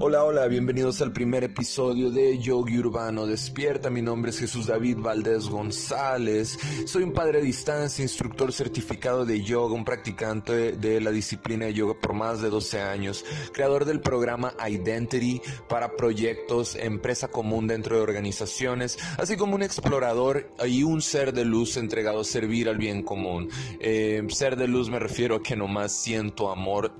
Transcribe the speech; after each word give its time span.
Hola, 0.00 0.24
hola, 0.24 0.48
bienvenidos 0.48 1.00
al 1.02 1.12
primer 1.12 1.44
episodio 1.44 2.10
de 2.10 2.36
Yogi 2.40 2.80
Urbano 2.80 3.26
Despierta. 3.26 3.90
Mi 3.90 4.02
nombre 4.02 4.32
es 4.32 4.40
Jesús 4.40 4.66
David 4.66 4.98
Valdés 4.98 5.48
González. 5.48 6.58
Soy 6.84 7.04
un 7.04 7.12
padre 7.12 7.38
a 7.38 7.40
distancia, 7.40 8.02
instructor 8.02 8.52
certificado 8.52 9.24
de 9.24 9.40
yoga, 9.44 9.72
un 9.72 9.84
practicante 9.84 10.72
de 10.72 11.00
la 11.00 11.12
disciplina 11.12 11.66
de 11.66 11.74
yoga 11.74 11.94
por 11.94 12.12
más 12.12 12.42
de 12.42 12.50
12 12.50 12.80
años, 12.80 13.24
creador 13.52 13.84
del 13.84 14.00
programa 14.00 14.52
Identity 14.68 15.40
para 15.68 15.94
proyectos, 15.94 16.74
empresa 16.74 17.28
común 17.28 17.68
dentro 17.68 17.94
de 17.94 18.02
organizaciones, 18.02 18.98
así 19.16 19.36
como 19.36 19.54
un 19.54 19.62
explorador 19.62 20.50
y 20.66 20.82
un 20.82 21.02
ser 21.02 21.32
de 21.32 21.44
luz 21.44 21.76
entregado 21.76 22.22
a 22.22 22.24
servir 22.24 22.68
al 22.68 22.78
bien 22.78 23.04
común. 23.04 23.48
Eh, 23.78 24.26
ser 24.30 24.56
de 24.56 24.66
luz 24.66 24.90
me 24.90 24.98
refiero 24.98 25.36
a 25.36 25.42
que 25.42 25.54
nomás 25.54 25.92
siento 25.92 26.50
amor 26.50 26.92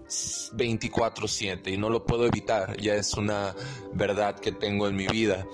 24/7 0.52 1.72
y 1.72 1.76
no 1.76 1.90
lo 1.90 2.04
puedo 2.04 2.24
evitar 2.24 2.84
ya 2.85 2.95
es 2.95 3.14
una 3.14 3.56
verdad 3.95 4.38
que 4.38 4.52
tengo 4.52 4.87
en 4.87 4.95
mi 4.95 5.06
vida. 5.06 5.47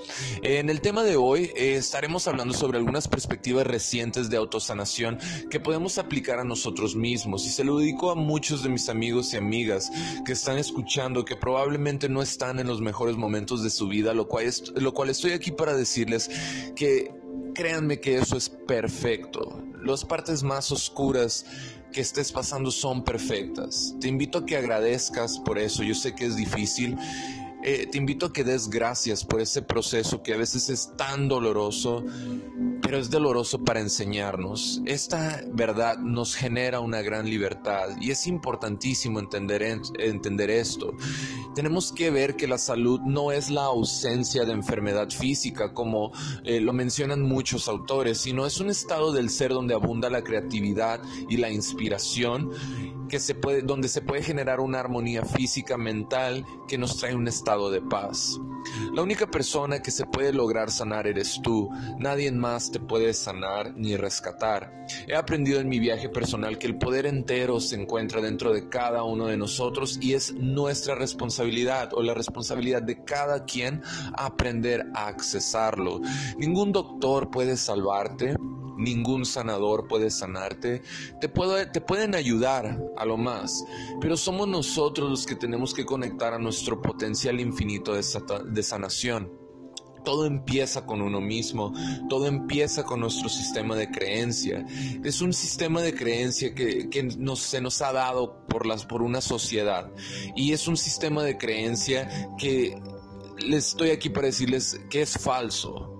En 0.42 0.68
el 0.68 0.80
tema 0.80 1.04
de 1.04 1.16
hoy 1.16 1.52
eh, 1.54 1.76
estaremos 1.76 2.26
hablando 2.26 2.52
sobre 2.54 2.78
algunas 2.78 3.06
perspectivas 3.06 3.66
recientes 3.66 4.28
de 4.28 4.36
autosanación 4.36 5.18
que 5.48 5.60
podemos 5.60 5.98
aplicar 5.98 6.40
a 6.40 6.44
nosotros 6.44 6.96
mismos 6.96 7.46
y 7.46 7.50
se 7.50 7.64
lo 7.64 7.78
dedico 7.78 8.10
a 8.10 8.16
muchos 8.16 8.62
de 8.62 8.68
mis 8.68 8.88
amigos 8.88 9.32
y 9.32 9.36
amigas 9.36 9.90
que 10.26 10.32
están 10.32 10.58
escuchando 10.58 11.24
que 11.24 11.36
probablemente 11.36 12.08
no 12.08 12.20
están 12.20 12.58
en 12.58 12.66
los 12.66 12.80
mejores 12.80 13.16
momentos 13.16 13.62
de 13.62 13.70
su 13.70 13.86
vida, 13.86 14.12
lo 14.12 14.26
cual, 14.26 14.52
lo 14.74 14.92
cual 14.92 15.10
estoy 15.10 15.32
aquí 15.32 15.52
para 15.52 15.74
decirles 15.74 16.30
que 16.74 17.14
créanme 17.54 18.00
que 18.00 18.18
eso 18.18 18.36
es 18.36 18.48
perfecto. 18.48 19.62
Las 19.82 20.04
partes 20.04 20.42
más 20.42 20.72
oscuras 20.72 21.46
que 21.90 22.00
estés 22.00 22.32
pasando 22.32 22.70
son 22.70 23.04
perfectas. 23.04 23.94
Te 24.00 24.08
invito 24.08 24.38
a 24.38 24.46
que 24.46 24.56
agradezcas 24.56 25.38
por 25.38 25.58
eso. 25.58 25.82
Yo 25.82 25.94
sé 25.94 26.14
que 26.14 26.26
es 26.26 26.36
difícil. 26.36 26.96
Eh, 27.62 27.86
te 27.90 27.98
invito 27.98 28.26
a 28.26 28.32
que 28.32 28.44
des 28.44 28.68
gracias 28.68 29.24
por 29.24 29.40
ese 29.40 29.62
proceso 29.62 30.22
que 30.22 30.34
a 30.34 30.36
veces 30.36 30.70
es 30.70 30.96
tan 30.96 31.28
doloroso 31.28 32.04
pero 32.90 32.98
es 32.98 33.08
doloroso 33.08 33.62
para 33.62 33.78
enseñarnos. 33.78 34.82
Esta 34.84 35.42
verdad 35.52 35.98
nos 35.98 36.34
genera 36.34 36.80
una 36.80 37.02
gran 37.02 37.30
libertad 37.30 37.90
y 38.00 38.10
es 38.10 38.26
importantísimo 38.26 39.20
entender, 39.20 39.62
entender 40.00 40.50
esto. 40.50 40.94
Tenemos 41.54 41.92
que 41.92 42.10
ver 42.10 42.34
que 42.34 42.48
la 42.48 42.58
salud 42.58 42.98
no 43.00 43.30
es 43.30 43.48
la 43.48 43.66
ausencia 43.66 44.44
de 44.44 44.54
enfermedad 44.54 45.08
física, 45.08 45.72
como 45.72 46.10
eh, 46.42 46.60
lo 46.60 46.72
mencionan 46.72 47.22
muchos 47.22 47.68
autores, 47.68 48.18
sino 48.18 48.44
es 48.44 48.58
un 48.60 48.70
estado 48.70 49.12
del 49.12 49.30
ser 49.30 49.52
donde 49.52 49.74
abunda 49.74 50.10
la 50.10 50.24
creatividad 50.24 51.00
y 51.28 51.36
la 51.36 51.48
inspiración 51.48 52.50
que 53.10 53.18
se 53.18 53.34
puede, 53.34 53.60
donde 53.62 53.88
se 53.88 54.00
puede 54.00 54.22
generar 54.22 54.60
una 54.60 54.80
armonía 54.80 55.24
física, 55.24 55.76
mental, 55.76 56.46
que 56.66 56.78
nos 56.78 56.96
trae 56.96 57.14
un 57.14 57.28
estado 57.28 57.70
de 57.70 57.82
paz. 57.82 58.40
La 58.94 59.02
única 59.02 59.26
persona 59.26 59.80
que 59.80 59.90
se 59.90 60.06
puede 60.06 60.32
lograr 60.32 60.70
sanar 60.70 61.06
eres 61.06 61.40
tú. 61.42 61.70
Nadie 61.98 62.30
más 62.32 62.70
te 62.70 62.80
puede 62.80 63.14
sanar 63.14 63.74
ni 63.76 63.96
rescatar. 63.96 64.86
He 65.06 65.14
aprendido 65.14 65.60
en 65.60 65.68
mi 65.68 65.78
viaje 65.78 66.08
personal 66.08 66.58
que 66.58 66.66
el 66.66 66.78
poder 66.78 67.06
entero 67.06 67.60
se 67.60 67.80
encuentra 67.80 68.20
dentro 68.20 68.52
de 68.52 68.68
cada 68.68 69.02
uno 69.04 69.26
de 69.26 69.36
nosotros 69.36 69.98
y 70.00 70.14
es 70.14 70.34
nuestra 70.34 70.94
responsabilidad 70.94 71.94
o 71.94 72.02
la 72.02 72.14
responsabilidad 72.14 72.82
de 72.82 73.04
cada 73.04 73.44
quien 73.44 73.82
aprender 74.14 74.86
a 74.94 75.06
accesarlo. 75.06 76.00
Ningún 76.38 76.72
doctor 76.72 77.30
puede 77.30 77.56
salvarte 77.56 78.36
ningún 78.80 79.24
sanador 79.24 79.86
puede 79.86 80.10
sanarte. 80.10 80.82
Te, 81.20 81.28
te 81.28 81.80
pueden 81.80 82.14
ayudar 82.14 82.80
a 82.96 83.04
lo 83.04 83.16
más, 83.16 83.64
pero 84.00 84.16
somos 84.16 84.48
nosotros 84.48 85.10
los 85.10 85.26
que 85.26 85.36
tenemos 85.36 85.74
que 85.74 85.84
conectar 85.84 86.34
a 86.34 86.38
nuestro 86.38 86.80
potencial 86.80 87.40
infinito 87.40 87.92
de, 87.94 88.02
sanación. 88.62 89.30
Todo 90.04 90.24
empieza 90.24 90.86
con 90.86 91.02
uno 91.02 91.20
mismo, 91.20 91.74
todo 92.08 92.26
empieza 92.26 92.84
con 92.84 93.00
nuestro 93.00 93.28
sistema 93.28 93.76
de 93.76 93.90
creencia. 93.90 94.64
Es 95.04 95.20
un 95.20 95.32
sistema 95.34 95.82
de 95.82 95.94
creencia 95.94 96.54
que, 96.54 96.88
se 97.36 97.60
nos 97.60 97.82
ha 97.82 97.92
dado 97.92 98.46
por, 98.46 98.66
las, 98.66 98.86
por 98.86 99.02
una 99.02 99.20
sociedad 99.20 99.92
y 100.34 100.52
es 100.52 100.68
un 100.68 100.78
sistema 100.78 101.22
de 101.22 101.36
creencia 101.36 102.08
que 102.38 102.80
les 103.38 103.68
estoy 103.68 103.90
aquí 103.90 104.08
para 104.08 104.26
decirles 104.26 104.80
que 104.88 105.02
es 105.02 105.12
falso 105.18 105.90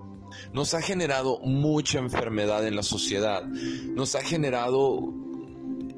nos 0.52 0.74
ha 0.74 0.82
generado 0.82 1.38
mucha 1.40 1.98
enfermedad 1.98 2.66
en 2.66 2.76
la 2.76 2.82
sociedad, 2.82 3.44
nos 3.44 4.14
ha 4.14 4.22
generado 4.22 5.12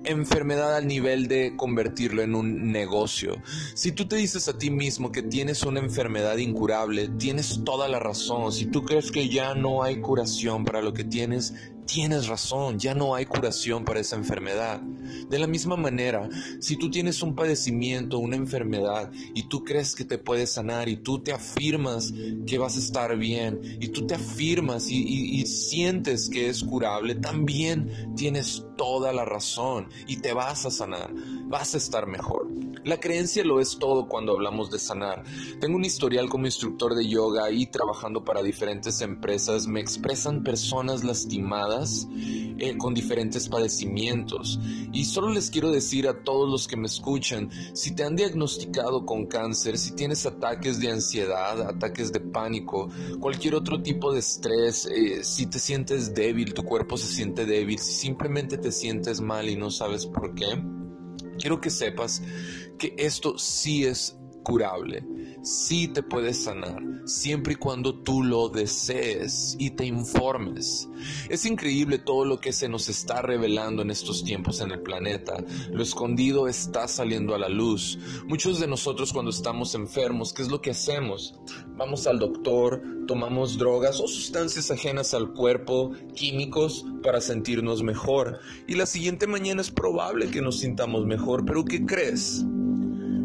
enfermedad 0.05 0.77
al 0.77 0.87
nivel 0.87 1.29
de 1.29 1.55
convertirlo 1.57 2.23
en 2.23 2.35
un 2.35 2.73
negocio. 2.73 3.43
Si 3.75 3.93
tú 3.93 4.07
te 4.07 4.17
dices 4.17 4.49
a 4.49 4.59
ti 4.59 4.71
mismo 4.71 5.13
que 5.13 5.23
tienes 5.23 5.63
una 5.63 5.81
enfermedad 5.81 6.37
incurable, 6.39 7.09
tienes 7.09 7.63
toda 7.65 7.89
la 7.89 7.99
razón. 7.99 8.53
Si 8.53 8.67
tú 8.67 8.85
crees 8.85 9.11
que 9.11 9.29
ya 9.29 9.55
no 9.55 9.83
hay 9.83 10.01
curación 10.01 10.65
para 10.65 10.83
lo 10.83 10.93
que 10.93 11.05
tienes, 11.05 11.55
tienes 11.87 12.27
razón, 12.29 12.79
ya 12.79 12.95
no 12.95 13.15
hay 13.15 13.27
curación 13.27 13.85
para 13.85 14.01
esa 14.01 14.17
enfermedad. 14.17 14.81
De 14.81 15.39
la 15.39 15.47
misma 15.47 15.77
manera, 15.77 16.29
si 16.61 16.77
tú 16.77 16.91
tienes 16.91 17.23
un 17.23 17.35
padecimiento, 17.35 18.19
una 18.19 18.37
enfermedad, 18.37 19.11
y 19.35 19.45
tú 19.45 19.65
crees 19.65 19.95
que 19.95 20.05
te 20.05 20.19
puedes 20.19 20.53
sanar, 20.53 20.89
y 20.89 20.97
tú 20.97 21.21
te 21.21 21.33
afirmas 21.33 22.13
que 22.47 22.59
vas 22.59 22.77
a 22.77 22.81
estar 22.81 23.17
bien, 23.17 23.61
y 23.81 23.89
tú 23.89 24.07
te 24.07 24.15
afirmas 24.15 24.91
y, 24.91 25.43
sientes 25.47 26.29
que 26.29 26.49
es 26.49 26.63
curable, 26.63 27.17
también 27.17 28.15
tienes 28.17 28.65
toda 28.77 29.13
la 29.13 29.25
razón 29.25 29.89
y 30.07 30.17
te 30.17 30.33
vas 30.33 30.65
a 30.67 30.71
sanar, 30.71 31.13
vas 31.47 31.75
a 31.75 31.79
estar 31.79 32.07
mejor. 32.07 32.49
La 32.85 32.99
creencia 32.99 33.45
lo 33.45 33.61
es 33.61 33.79
todo 33.79 34.09
cuando 34.09 34.33
hablamos 34.33 34.71
de 34.71 34.79
sanar. 34.79 35.23
Tengo 35.61 35.77
un 35.77 35.85
historial 35.85 36.29
como 36.29 36.47
instructor 36.47 36.95
de 36.95 37.07
yoga 37.09 37.51
y 37.51 37.67
trabajando 37.67 38.25
para 38.25 38.43
diferentes 38.43 39.01
empresas, 39.01 39.67
me 39.67 39.81
expresan 39.81 40.43
personas 40.43 41.05
lastimadas 41.05 41.72
eh, 42.59 42.77
con 42.77 42.95
diferentes 42.95 43.49
padecimientos. 43.49 44.61
Y 44.93 45.05
solo 45.05 45.31
les 45.31 45.51
quiero 45.51 45.71
decir 45.71 46.07
a 46.07 46.23
todos 46.23 46.51
los 46.51 46.69
que 46.69 46.77
me 46.77 46.87
escuchan, 46.87 47.51
si 47.73 47.95
te 47.95 48.05
han 48.05 48.17
diagnosticado 48.17 49.05
con 49.05 49.27
cáncer, 49.27 49.79
si 49.79 49.93
tienes 49.93 50.27
ataques 50.27 50.79
de 50.81 50.91
ansiedad, 50.91 51.61
ataques 51.63 52.13
de 52.13 52.21
pánico, 52.21 52.89
cualquier 53.21 53.55
otro 53.55 53.83
tipo 53.83 54.13
de 54.13 54.21
estrés, 54.21 54.87
eh, 54.87 55.25
si 55.25 55.47
te 55.47 55.59
sientes 55.59 56.15
débil, 56.15 56.55
tu 56.55 56.63
cuerpo 56.63 56.97
se 56.97 57.07
siente 57.07 57.47
débil, 57.47 57.79
si 57.79 57.93
simplemente 57.93 58.59
te 58.59 58.71
sientes 58.71 59.21
mal 59.21 59.49
y 59.49 59.57
no 59.57 59.71
sabes 59.71 60.07
por 60.07 60.35
qué, 60.35 60.63
quiero 61.39 61.61
que 61.61 61.71
sepas 61.71 62.23
que 62.79 62.95
esto 62.99 63.39
sí 63.39 63.85
es 63.85 64.17
curable, 64.43 65.05
sí 65.43 65.89
te 65.89 66.03
puedes 66.03 66.45
sanar, 66.45 66.83
siempre 67.05 67.55
y 67.55 67.57
cuando 67.57 67.95
tú 67.95 68.23
lo 68.23 68.49
desees 68.49 69.57
y 69.59 69.71
te 69.71 69.85
informes. 69.85 70.89
Es 71.29 71.45
increíble 71.45 71.99
todo 71.99 72.25
lo 72.25 72.41
que 72.41 72.53
se 72.53 72.69
nos 72.69 72.89
está 72.89 73.23
revelando 73.23 73.83
en 73.83 73.91
estos 73.91 74.25
tiempos 74.25 74.61
en 74.61 74.71
el 74.71 74.81
planeta. 74.81 75.45
Lo 75.71 75.83
escondido 75.83 76.49
está 76.49 76.87
saliendo 76.87 77.35
a 77.35 77.39
la 77.39 77.49
luz. 77.49 77.99
Muchos 78.27 78.61
de 78.61 78.69
nosotros 78.69 79.13
cuando 79.13 79.31
estamos 79.31 79.75
enfermos, 79.75 80.33
¿qué 80.33 80.43
es 80.43 80.49
lo 80.49 80.61
que 80.61 80.71
hacemos? 80.71 81.35
Vamos 81.77 82.07
al 82.07 82.19
doctor, 82.19 82.83
tomamos 83.07 83.59
drogas 83.59 84.01
o 84.01 84.07
sustancias 84.07 84.71
ajenas 84.71 85.15
al 85.15 85.33
cuerpo, 85.33 85.91
químicos, 86.15 86.87
para 87.03 87.21
sentirnos 87.21 87.83
mejor. 87.83 88.39
Y 88.69 88.77
la 88.77 88.87
siguiente 88.87 89.27
mañana 89.27 89.61
es 89.61 89.71
probable 89.71 90.31
que 90.31 90.41
nos 90.41 90.61
sintamos 90.61 91.05
mejor, 91.07 91.45
pero 91.45 91.65
¿qué 91.65 91.85
crees? 91.85 92.45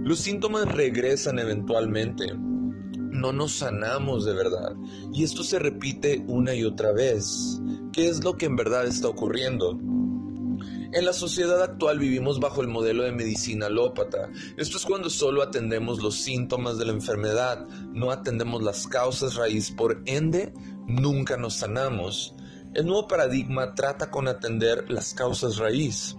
Los 0.07 0.19
síntomas 0.19 0.73
regresan 0.73 1.37
eventualmente. 1.37 2.33
No 2.33 3.33
nos 3.33 3.57
sanamos 3.57 4.23
de 4.23 4.33
verdad. 4.33 4.73
Y 5.13 5.25
esto 5.25 5.43
se 5.43 5.59
repite 5.59 6.23
una 6.27 6.55
y 6.55 6.63
otra 6.63 6.93
vez. 6.93 7.59
¿Qué 7.91 8.07
es 8.07 8.23
lo 8.23 8.37
que 8.37 8.45
en 8.45 8.55
verdad 8.55 8.87
está 8.87 9.09
ocurriendo? 9.09 9.71
En 9.71 11.03
la 11.03 11.11
sociedad 11.11 11.61
actual 11.61 11.99
vivimos 11.99 12.39
bajo 12.39 12.61
el 12.61 12.69
modelo 12.69 13.03
de 13.03 13.11
medicina 13.11 13.65
alópata. 13.65 14.29
Esto 14.55 14.77
es 14.77 14.85
cuando 14.85 15.09
solo 15.09 15.43
atendemos 15.43 16.01
los 16.01 16.15
síntomas 16.15 16.77
de 16.77 16.85
la 16.85 16.93
enfermedad, 16.93 17.67
no 17.91 18.09
atendemos 18.09 18.63
las 18.63 18.87
causas 18.87 19.35
raíz, 19.35 19.71
por 19.71 20.03
ende, 20.05 20.53
nunca 20.87 21.35
nos 21.35 21.55
sanamos. 21.55 22.33
El 22.73 22.85
nuevo 22.85 23.09
paradigma 23.09 23.75
trata 23.75 24.09
con 24.09 24.29
atender 24.29 24.89
las 24.89 25.13
causas 25.13 25.57
raíz. 25.57 26.15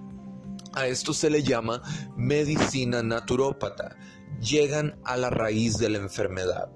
A 0.78 0.86
esto 0.86 1.12
se 1.12 1.28
le 1.28 1.42
llama 1.42 1.82
medicina 2.16 3.02
naturópata. 3.02 3.96
Llegan 4.40 5.00
a 5.04 5.16
la 5.16 5.28
raíz 5.28 5.76
de 5.78 5.90
la 5.90 5.98
enfermedad. 5.98 6.70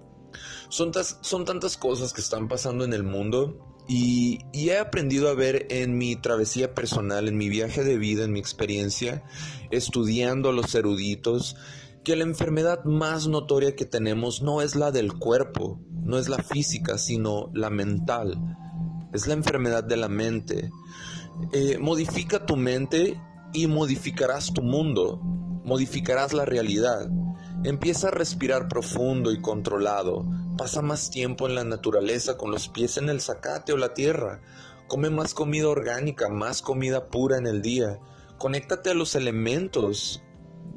Son, 0.71 0.91
son 1.21 1.45
tantas 1.45 1.77
cosas 1.77 2.13
que 2.13 2.21
están 2.21 2.49
pasando 2.49 2.85
en 2.85 2.95
el 2.95 3.05
mundo 3.05 3.77
y, 3.87 4.41
y, 4.53 4.71
he 4.71 4.79
aprendido 4.79 5.29
a 5.29 5.35
ver 5.35 5.69
en 5.71 5.97
mi 5.97 6.17
travesía 6.17 6.75
personal, 6.75 7.29
en 7.29 7.37
mi 7.37 7.49
viaje 7.49 7.85
de 7.85 7.97
vida, 7.97 8.25
en 8.25 8.33
mi 8.33 8.41
experiencia, 8.41 9.23
estudiando 9.71 10.49
a 10.49 10.53
los 10.53 10.75
eruditos, 10.75 11.55
que 12.03 12.17
la 12.17 12.25
enfermedad 12.25 12.83
más 12.85 13.29
notoria 13.29 13.77
que 13.77 13.85
tenemos 13.85 14.43
no 14.43 14.63
es 14.63 14.75
la 14.75 14.91
del 14.91 15.13
cuerpo, 15.13 15.79
no 15.93 16.19
es 16.19 16.29
la 16.29 16.43
física, 16.43 16.99
sino 16.99 17.53
la 17.55 17.71
mental. 17.71 18.37
Es 19.13 19.29
la 19.29 19.35
enfermedad 19.35 19.85
de 19.85 19.97
la 19.97 20.09
mente. 20.09 20.73
Eh, 21.53 21.79
modifica 21.79 22.45
tu 22.45 22.57
mente 22.57 23.21
y 23.53 23.67
modificarás 23.67 24.53
tu 24.53 24.63
mundo, 24.63 25.19
modificarás 25.65 26.33
la 26.33 26.45
realidad. 26.45 27.09
Empieza 27.65 28.09
a 28.09 28.11
respirar 28.11 28.69
profundo 28.69 29.31
y 29.31 29.41
controlado. 29.41 30.25
Pasa 30.59 30.83
más 30.83 31.11
tiempo 31.11 31.47
en 31.47 31.55
la 31.55 31.65
naturaleza 31.65 32.37
con 32.37 32.51
los 32.51 32.69
pies 32.69 32.97
en 32.97 33.09
el 33.09 33.21
zacate 33.21 33.73
o 33.73 33.77
la 33.77 33.95
tierra. 33.95 34.41
Come 34.89 35.11
más 35.11 35.35
comida 35.35 35.69
orgánica, 35.69 36.29
más 36.29 36.61
comida 36.63 37.09
pura 37.09 37.39
en 37.39 37.47
el 37.47 37.63
día. 37.63 38.01
Conéctate 38.39 38.91
a 38.91 38.95
los 38.95 39.15
elementos 39.15 40.23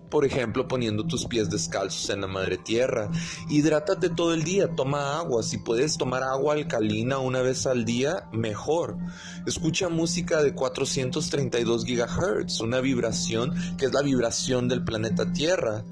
por 0.10 0.25
ejemplo, 0.25 0.68
poniendo 0.68 1.06
tus 1.06 1.25
pies 1.25 1.50
descalzos 1.50 2.10
en 2.10 2.22
la 2.22 2.28
madre 2.28 2.57
tierra. 2.57 3.10
Hidrátate 3.50 4.10
todo 4.10 4.34
el 4.34 4.44
día, 4.44 4.75
toma 4.75 5.19
agua. 5.19 5.44
Si 5.44 5.57
puedes 5.57 5.98
tomar 5.98 6.24
agua 6.24 6.54
alcalina 6.54 7.18
una 7.19 7.42
vez 7.42 7.66
al 7.66 7.86
día, 7.86 8.28
mejor. 8.31 8.98
Escucha 9.46 9.90
música 9.90 10.42
de 10.44 10.54
432 10.54 11.86
GHz, 11.86 12.62
una 12.62 12.80
vibración 12.80 13.54
que 13.78 13.86
es 13.86 13.94
la 13.94 14.02
vibración 14.02 14.68
del 14.68 14.84
planeta 14.84 15.31
Tierra. 15.31 15.84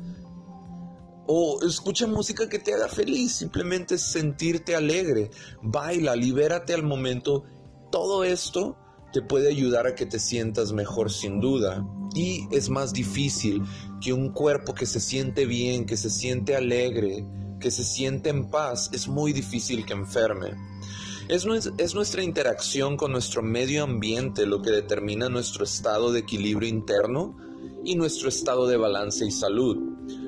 O 1.25 1.59
escucha 1.66 2.06
música 2.06 2.50
que 2.50 2.59
te 2.59 2.74
haga 2.74 2.89
feliz, 2.89 3.33
simplemente 3.36 3.98
sentirte 3.98 4.75
alegre. 4.75 5.31
Baila, 5.62 6.16
libérate 6.16 6.74
al 6.74 6.83
momento. 6.83 7.45
Todo 7.92 8.24
esto 8.24 8.77
te 9.13 9.21
puede 9.21 9.50
ayudar 9.50 9.86
a 9.88 9.95
que 9.95 10.07
te 10.07 10.19
sientas 10.19 10.74
mejor 10.74 11.12
sin 11.12 11.39
duda. 11.39 11.88
Y 12.16 12.48
es 12.51 12.69
más 12.69 12.94
difícil 12.94 13.63
que 14.03 14.11
un 14.11 14.29
cuerpo 14.29 14.75
que 14.75 14.85
se 14.85 15.00
siente 15.00 15.45
bien, 15.45 15.85
que 15.85 15.95
se 15.95 16.09
siente 16.09 16.55
alegre, 16.57 17.25
que 17.59 17.71
se 17.71 17.85
siente 17.85 18.29
en 18.29 18.50
paz, 18.50 18.89
es 18.91 19.07
muy 19.07 19.31
difícil 19.31 19.85
que 19.85 19.94
enferme. 19.94 20.51
Es, 21.29 21.47
es, 21.77 21.95
nuestra 21.95 22.21
interacción 22.21 22.97
con 22.97 23.13
nuestro 23.13 23.41
medio 23.41 23.83
ambiente 23.83 24.45
lo 24.45 24.61
que 24.61 24.71
determina 24.71 25.29
nuestro 25.29 25.63
estado 25.63 26.11
de 26.11 26.19
equilibrio 26.19 26.67
interno 26.67 27.38
y 27.85 27.95
nuestro 27.95 28.27
estado 28.27 28.67
de 28.67 28.75
balance 28.75 29.25
y 29.25 29.31
salud. 29.31 29.77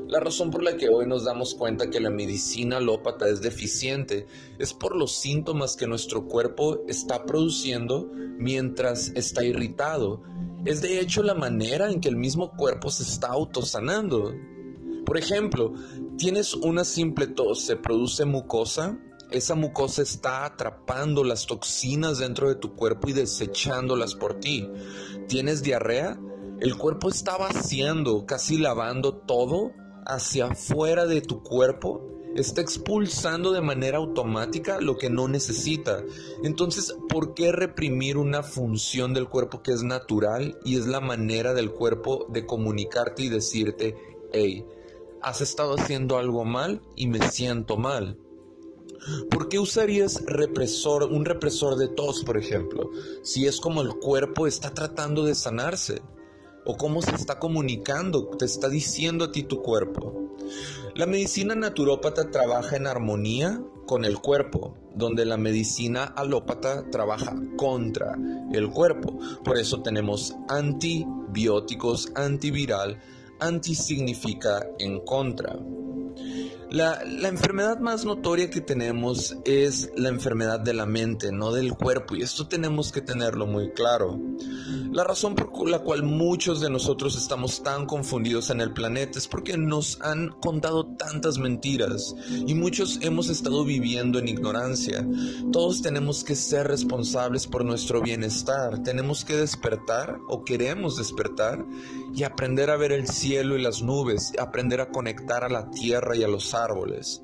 La 0.07 0.21
razón 0.21 0.51
por 0.51 0.63
la 0.63 0.77
que 0.77 0.87
hoy 0.87 1.05
nos 1.05 1.25
damos 1.25 1.53
cuenta 1.53 1.89
que 1.89 1.99
la 1.99 2.09
medicina 2.09 2.77
alópata 2.77 3.27
es 3.27 3.41
deficiente 3.41 4.27
es 4.57 4.73
por 4.73 4.95
los 4.95 5.17
síntomas 5.17 5.75
que 5.75 5.87
nuestro 5.87 6.27
cuerpo 6.27 6.81
está 6.87 7.25
produciendo 7.25 8.09
mientras 8.37 9.09
está 9.15 9.43
irritado. 9.43 10.23
Es 10.65 10.81
de 10.81 10.99
hecho 10.99 11.21
la 11.21 11.35
manera 11.35 11.91
en 11.91 12.01
que 12.01 12.09
el 12.09 12.15
mismo 12.15 12.51
cuerpo 12.51 12.89
se 12.89 13.03
está 13.03 13.27
autosanando. 13.27 14.33
Por 15.05 15.17
ejemplo, 15.17 15.73
tienes 16.17 16.55
una 16.55 16.83
simple 16.83 17.27
tos, 17.27 17.61
se 17.61 17.75
produce 17.75 18.25
mucosa, 18.25 18.97
esa 19.29 19.53
mucosa 19.53 20.01
está 20.01 20.45
atrapando 20.45 21.23
las 21.23 21.45
toxinas 21.45 22.17
dentro 22.17 22.49
de 22.49 22.55
tu 22.55 22.75
cuerpo 22.75 23.09
y 23.09 23.13
desechándolas 23.13 24.15
por 24.15 24.39
ti. 24.39 24.67
¿Tienes 25.27 25.61
diarrea? 25.61 26.19
El 26.59 26.77
cuerpo 26.77 27.09
está 27.09 27.37
vaciando, 27.37 28.25
casi 28.25 28.57
lavando 28.57 29.13
todo 29.13 29.71
hacia 30.05 30.47
afuera 30.47 31.05
de 31.05 31.21
tu 31.21 31.43
cuerpo 31.43 32.14
está 32.35 32.61
expulsando 32.61 33.51
de 33.51 33.61
manera 33.61 33.97
automática 33.97 34.79
lo 34.79 34.97
que 34.97 35.09
no 35.09 35.27
necesita. 35.27 36.03
Entonces, 36.43 36.95
¿por 37.09 37.33
qué 37.33 37.51
reprimir 37.51 38.17
una 38.17 38.43
función 38.43 39.13
del 39.13 39.27
cuerpo 39.27 39.63
que 39.63 39.71
es 39.71 39.83
natural 39.83 40.59
y 40.63 40.77
es 40.77 40.85
la 40.85 40.99
manera 40.99 41.53
del 41.53 41.71
cuerpo 41.71 42.27
de 42.29 42.45
comunicarte 42.45 43.23
y 43.23 43.29
decirte, 43.29 43.95
hey, 44.33 44.65
has 45.21 45.41
estado 45.41 45.75
haciendo 45.75 46.17
algo 46.17 46.43
mal 46.43 46.81
y 46.95 47.07
me 47.07 47.19
siento 47.29 47.77
mal? 47.77 48.19
¿Por 49.29 49.49
qué 49.49 49.59
usarías 49.59 50.23
represor, 50.25 51.03
un 51.03 51.25
represor 51.25 51.77
de 51.77 51.87
tos, 51.87 52.23
por 52.23 52.37
ejemplo, 52.37 52.89
si 53.21 53.45
es 53.45 53.59
como 53.59 53.81
el 53.81 53.95
cuerpo 53.95 54.47
está 54.47 54.73
tratando 54.73 55.23
de 55.23 55.35
sanarse? 55.35 56.01
O 56.65 56.77
cómo 56.77 57.01
se 57.01 57.15
está 57.15 57.39
comunicando, 57.39 58.27
te 58.37 58.45
está 58.45 58.69
diciendo 58.69 59.25
a 59.25 59.31
ti 59.31 59.43
tu 59.43 59.61
cuerpo. 59.61 60.35
La 60.95 61.05
medicina 61.05 61.55
naturópata 61.55 62.31
trabaja 62.31 62.75
en 62.75 62.87
armonía 62.87 63.61
con 63.85 64.05
el 64.05 64.19
cuerpo, 64.19 64.75
donde 64.95 65.25
la 65.25 65.37
medicina 65.37 66.03
alópata 66.03 66.89
trabaja 66.89 67.35
contra 67.57 68.17
el 68.53 68.69
cuerpo. 68.69 69.19
Por 69.43 69.57
eso 69.57 69.81
tenemos 69.81 70.35
antibióticos, 70.47 72.11
antiviral, 72.15 72.99
anti 73.39 73.75
significa 73.75 74.65
en 74.79 74.99
contra. 75.01 75.57
La, 76.71 77.01
enfermedad 77.27 77.79
más 77.79 78.05
notoria 78.05 78.49
que 78.49 78.59
tenemos 78.59 79.37
es 79.45 79.91
la 79.95 80.09
enfermedad 80.09 80.59
de 80.59 80.73
la 80.73 80.85
mente, 80.85 81.31
no 81.31 81.51
del 81.51 81.73
cuerpo, 81.73 82.15
y 82.15 82.23
esto 82.23 82.47
tenemos 82.47 82.91
que 82.91 83.01
tenerlo 83.01 83.45
muy 83.45 83.71
claro. 83.71 84.19
La 84.91 85.03
razón 85.03 85.35
por 85.35 85.69
la 85.69 85.79
cual 85.79 86.03
muchos 86.03 86.61
de 86.61 86.69
nosotros 86.69 87.17
estamos 87.17 87.61
tan 87.63 87.85
confundidos 87.85 88.49
en 88.49 88.61
el 88.61 88.73
planeta 88.73 89.19
es 89.19 89.27
porque 89.27 89.57
nos 89.57 90.01
han 90.01 90.29
contado 90.41 90.85
tantas 90.85 91.37
mentiras 91.37 92.15
y 92.29 92.53
muchos 92.55 92.99
hemos 93.01 93.29
estado 93.29 93.63
viviendo 93.65 94.19
en 94.19 94.27
ignorancia. 94.27 95.05
Todos 95.51 95.81
tenemos 95.81 96.23
que 96.23 96.35
ser 96.35 96.67
responsables 96.67 97.45
por 97.45 97.65
nuestro 97.65 98.01
bienestar, 98.01 98.81
tenemos 98.83 99.25
que 99.25 99.35
despertar 99.35 100.17
o 100.29 100.43
queremos 100.43 100.97
despertar 100.97 101.65
y 102.13 102.23
aprender 102.23 102.69
a 102.69 102.77
ver 102.77 102.91
el 102.91 103.07
cielo 103.07 103.57
y 103.57 103.61
las 103.61 103.81
nubes, 103.81 104.31
aprender 104.39 104.79
a 104.81 104.89
conectar 104.89 105.43
a 105.43 105.49
la 105.49 105.69
tierra 105.69 106.15
y 106.15 106.23
a 106.23 106.27
los 106.27 106.54
árboles. 106.55 107.21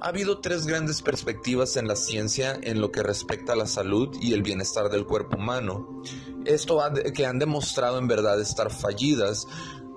Ha 0.00 0.08
habido 0.08 0.40
tres 0.40 0.66
grandes 0.66 1.02
perspectivas 1.02 1.76
en 1.76 1.88
la 1.88 1.96
ciencia 1.96 2.58
en 2.62 2.80
lo 2.80 2.90
que 2.90 3.02
respecta 3.02 3.52
a 3.52 3.56
la 3.56 3.66
salud 3.66 4.16
y 4.20 4.32
el 4.32 4.42
bienestar 4.42 4.88
del 4.88 5.04
cuerpo 5.04 5.36
humano. 5.36 6.02
Esto 6.44 6.80
que 7.14 7.26
han 7.26 7.38
demostrado 7.38 7.98
en 7.98 8.08
verdad 8.08 8.40
estar 8.40 8.70
fallidas. 8.70 9.46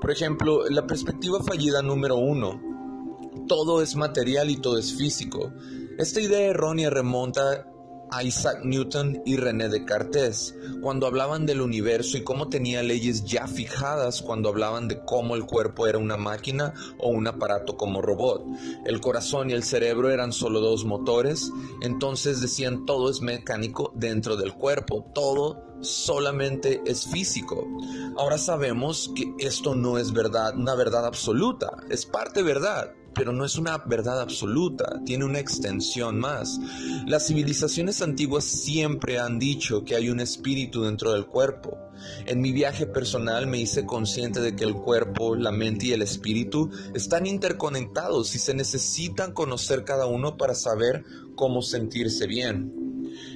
Por 0.02 0.12
ejemplo, 0.12 0.68
la 0.70 0.86
perspectiva 0.88 1.42
fallida 1.44 1.82
número 1.82 2.16
uno. 2.16 2.62
Todo 3.48 3.82
es 3.82 3.96
material 3.96 4.50
y 4.50 4.58
todo 4.58 4.78
es 4.78 4.94
físico. 4.94 5.54
Esta 5.98 6.20
idea 6.20 6.50
errónea 6.50 6.90
remonta 6.90 7.71
Isaac 8.24 8.64
Newton 8.64 9.22
y 9.26 9.38
René 9.38 9.70
Descartes, 9.70 10.56
cuando 10.82 11.08
hablaban 11.08 11.46
del 11.46 11.62
universo 11.62 12.18
y 12.18 12.24
cómo 12.24 12.50
tenía 12.50 12.84
leyes 12.84 13.24
ya 13.24 13.48
fijadas 13.48 14.22
cuando 14.22 14.50
hablaban 14.50 14.88
de 14.88 15.04
cómo 15.06 15.36
el 15.36 15.46
cuerpo 15.46 15.88
era 15.88 15.98
una 15.98 16.18
máquina 16.18 16.74
o 16.98 17.10
un 17.10 17.28
aparato 17.28 17.78
como 17.78 18.02
robot. 18.02 18.46
El 18.86 19.00
corazón 19.00 19.50
y 19.50 19.54
el 19.54 19.64
cerebro 19.64 20.10
eran 20.10 20.34
solo 20.34 20.60
dos 20.60 20.84
motores, 20.86 21.52
entonces 21.82 22.42
decían 22.42 22.86
todo 22.86 23.10
es 23.10 23.22
mecánico 23.22 23.92
dentro 23.96 24.36
del 24.36 24.54
cuerpo, 24.54 25.10
todo 25.14 25.72
solamente 25.82 26.82
es 26.86 27.08
físico. 27.08 27.68
Ahora 28.18 28.38
sabemos 28.38 29.12
que 29.16 29.34
esto 29.40 29.76
no 29.76 29.98
es 29.98 30.12
verdad, 30.12 30.56
una 30.56 30.76
verdad 30.76 31.06
absoluta, 31.06 31.78
es 31.90 32.06
parte 32.06 32.44
verdad, 32.44 32.94
pero 33.14 33.32
no 33.32 33.46
es 33.46 33.58
una 33.58 33.78
verdad 33.80 34.22
absoluta, 34.22 35.02
tiene 35.06 35.26
una 35.26 35.40
extensión 35.40 36.20
más. 36.20 36.60
Las 37.08 37.28
civilizaciones 37.28 38.02
antiguas 38.02 38.44
siempre 38.44 39.20
han 39.20 39.40
dicho 39.40 39.84
que 39.84 39.96
hay 39.96 40.10
un 40.10 40.20
espíritu 40.20 40.84
dentro 40.84 41.14
del 41.14 41.26
cuerpo. 41.26 41.78
En 42.26 42.42
mi 42.42 42.52
viaje 42.52 42.88
personal 42.88 43.48
me 43.48 43.60
hice 43.60 43.86
consciente 43.86 44.42
de 44.42 44.56
que 44.56 44.64
el 44.64 44.76
cuerpo, 44.76 45.36
la 45.36 45.52
mente 45.52 45.88
y 45.88 45.94
el 45.94 46.02
espíritu 46.02 46.72
están 46.96 47.26
interconectados 47.26 48.34
y 48.36 48.40
se 48.40 48.54
necesitan 48.54 49.34
conocer 49.34 49.84
cada 49.84 50.08
uno 50.08 50.38
para 50.38 50.56
saber 50.56 51.04
cómo 51.36 51.62
sentirse 51.62 52.28
bien. 52.28 52.91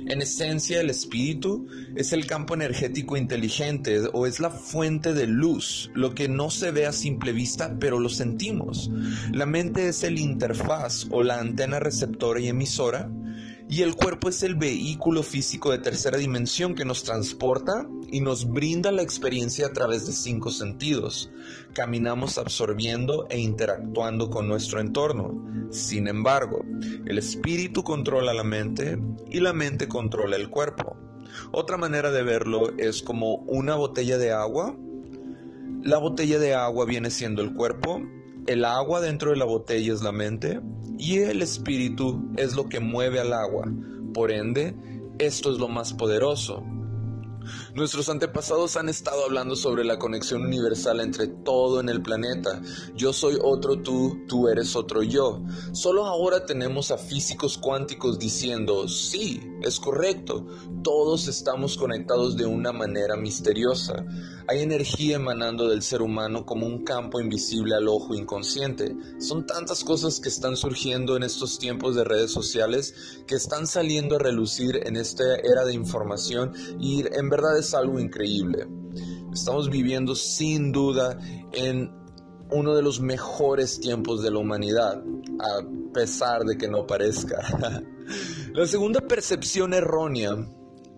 En 0.07 0.21
esencia, 0.21 0.81
el 0.81 0.89
espíritu 0.89 1.67
es 1.95 2.13
el 2.13 2.27
campo 2.27 2.53
energético 2.53 3.17
inteligente 3.17 4.01
o 4.13 4.27
es 4.27 4.39
la 4.39 4.49
fuente 4.49 5.13
de 5.13 5.27
luz, 5.27 5.89
lo 5.95 6.13
que 6.13 6.27
no 6.27 6.49
se 6.49 6.71
ve 6.71 6.85
a 6.85 6.91
simple 6.91 7.31
vista, 7.31 7.75
pero 7.79 7.99
lo 7.99 8.09
sentimos. 8.09 8.91
La 9.31 9.45
mente 9.45 9.87
es 9.87 10.03
el 10.03 10.19
interfaz 10.19 11.07
o 11.09 11.23
la 11.23 11.39
antena 11.39 11.79
receptora 11.79 12.39
y 12.39 12.49
emisora 12.49 13.09
y 13.67 13.81
el 13.81 13.95
cuerpo 13.95 14.29
es 14.29 14.43
el 14.43 14.55
vehículo 14.55 15.23
físico 15.23 15.71
de 15.71 15.79
tercera 15.79 16.17
dimensión 16.17 16.75
que 16.75 16.85
nos 16.85 17.03
transporta 17.03 17.87
y 18.11 18.21
nos 18.21 18.47
brinda 18.47 18.91
la 18.91 19.01
experiencia 19.01 19.67
a 19.67 19.73
través 19.73 20.05
de 20.05 20.13
cinco 20.13 20.51
sentidos. 20.51 21.31
Caminamos 21.73 22.37
absorbiendo 22.37 23.25
e 23.29 23.39
interactuando 23.39 24.29
con 24.29 24.47
nuestro 24.47 24.79
entorno. 24.79 25.67
Sin 25.71 26.07
embargo, 26.07 26.63
el 27.05 27.17
espíritu 27.17 27.83
controla 27.83 28.33
la 28.33 28.43
mente 28.43 28.99
y 29.31 29.39
la 29.39 29.51
mente 29.51 29.87
controla 29.87 30.35
el 30.35 30.49
cuerpo. 30.49 30.95
Otra 31.51 31.77
manera 31.77 32.11
de 32.11 32.23
verlo 32.23 32.77
es 32.77 33.01
como 33.01 33.37
una 33.47 33.75
botella 33.75 34.19
de 34.19 34.31
agua. 34.31 34.77
La 35.81 35.97
botella 35.97 36.37
de 36.37 36.53
agua 36.53 36.85
viene 36.85 37.09
siendo 37.09 37.41
el 37.41 37.53
cuerpo 37.53 38.01
el 38.47 38.65
agua 38.65 39.01
dentro 39.01 39.31
de 39.31 39.37
la 39.37 39.45
botella 39.45 39.93
es 39.93 40.01
la 40.01 40.11
mente 40.11 40.61
y 40.97 41.19
el 41.19 41.41
espíritu 41.41 42.31
es 42.37 42.55
lo 42.55 42.69
que 42.69 42.79
mueve 42.79 43.19
al 43.19 43.33
agua. 43.33 43.71
Por 44.13 44.31
ende, 44.31 44.75
esto 45.19 45.51
es 45.51 45.59
lo 45.59 45.67
más 45.67 45.93
poderoso. 45.93 46.63
Nuestros 47.75 48.07
antepasados 48.07 48.77
han 48.77 48.87
estado 48.87 49.25
hablando 49.25 49.53
sobre 49.57 49.83
la 49.83 49.99
conexión 49.99 50.45
universal 50.45 51.01
entre 51.01 51.27
todo 51.27 51.81
en 51.81 51.89
el 51.89 52.01
planeta. 52.01 52.61
Yo 52.95 53.11
soy 53.11 53.37
otro 53.43 53.81
tú, 53.81 54.23
tú 54.29 54.47
eres 54.47 54.77
otro 54.77 55.03
yo. 55.03 55.43
Solo 55.73 56.05
ahora 56.05 56.45
tenemos 56.45 56.91
a 56.91 56.97
físicos 56.97 57.57
cuánticos 57.57 58.17
diciendo, 58.17 58.87
sí, 58.87 59.41
es 59.61 59.81
correcto, 59.81 60.47
todos 60.85 61.27
estamos 61.27 61.75
conectados 61.75 62.37
de 62.37 62.45
una 62.45 62.71
manera 62.71 63.17
misteriosa. 63.17 64.05
Hay 64.47 64.61
energía 64.61 65.15
emanando 65.15 65.67
del 65.67 65.81
ser 65.81 66.03
humano 66.03 66.45
como 66.45 66.67
un 66.67 66.83
campo 66.83 67.19
invisible 67.19 67.75
al 67.75 67.87
ojo 67.87 68.13
inconsciente. 68.13 68.95
Son 69.19 69.45
tantas 69.47 69.83
cosas 69.83 70.19
que 70.19 70.29
están 70.29 70.55
surgiendo 70.55 71.17
en 71.17 71.23
estos 71.23 71.57
tiempos 71.57 71.95
de 71.95 72.03
redes 72.03 72.31
sociales 72.31 72.93
que 73.25 73.35
están 73.35 73.65
saliendo 73.65 74.15
a 74.15 74.19
relucir 74.19 74.81
en 74.85 74.97
esta 74.97 75.23
era 75.37 75.65
de 75.65 75.73
información 75.73 76.53
y 76.79 77.03
en 77.11 77.29
verdad 77.29 77.57
es 77.57 77.64
algo 77.73 77.99
increíble. 77.99 78.67
Estamos 79.33 79.69
viviendo 79.69 80.15
sin 80.15 80.71
duda 80.71 81.17
en 81.51 81.91
uno 82.51 82.75
de 82.75 82.81
los 82.81 82.99
mejores 83.01 83.79
tiempos 83.79 84.21
de 84.23 84.31
la 84.31 84.39
humanidad, 84.39 85.03
a 85.39 85.93
pesar 85.93 86.43
de 86.43 86.57
que 86.57 86.67
no 86.67 86.85
parezca. 86.85 87.41
la 88.53 88.65
segunda 88.65 89.01
percepción 89.01 89.73
errónea 89.73 90.35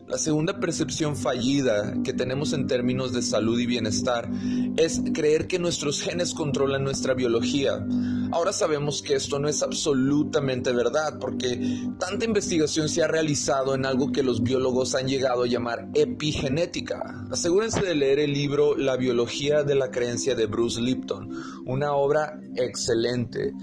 la 0.07 0.17
segunda 0.17 0.57
percepción 0.57 1.17
fallida 1.17 1.93
que 2.01 2.13
tenemos 2.13 2.53
en 2.53 2.65
términos 2.65 3.11
de 3.11 3.21
salud 3.21 3.59
y 3.59 3.65
bienestar 3.65 4.29
es 4.77 5.01
creer 5.13 5.47
que 5.47 5.59
nuestros 5.59 6.01
genes 6.01 6.33
controlan 6.33 6.85
nuestra 6.85 7.13
biología. 7.13 7.85
Ahora 8.31 8.53
sabemos 8.53 9.01
que 9.01 9.15
esto 9.15 9.37
no 9.37 9.49
es 9.49 9.61
absolutamente 9.63 10.71
verdad 10.71 11.17
porque 11.19 11.59
tanta 11.99 12.23
investigación 12.23 12.87
se 12.87 13.03
ha 13.03 13.07
realizado 13.07 13.75
en 13.75 13.85
algo 13.85 14.13
que 14.13 14.23
los 14.23 14.41
biólogos 14.41 14.95
han 14.95 15.09
llegado 15.09 15.43
a 15.43 15.47
llamar 15.47 15.89
epigenética. 15.93 17.25
Asegúrense 17.29 17.81
de 17.81 17.95
leer 17.95 18.19
el 18.19 18.31
libro 18.31 18.77
La 18.77 18.95
biología 18.95 19.63
de 19.63 19.75
la 19.75 19.91
creencia 19.91 20.35
de 20.35 20.45
Bruce 20.45 20.79
Lipton, 20.79 21.29
una 21.65 21.91
obra 21.93 22.39
excelente. 22.55 23.53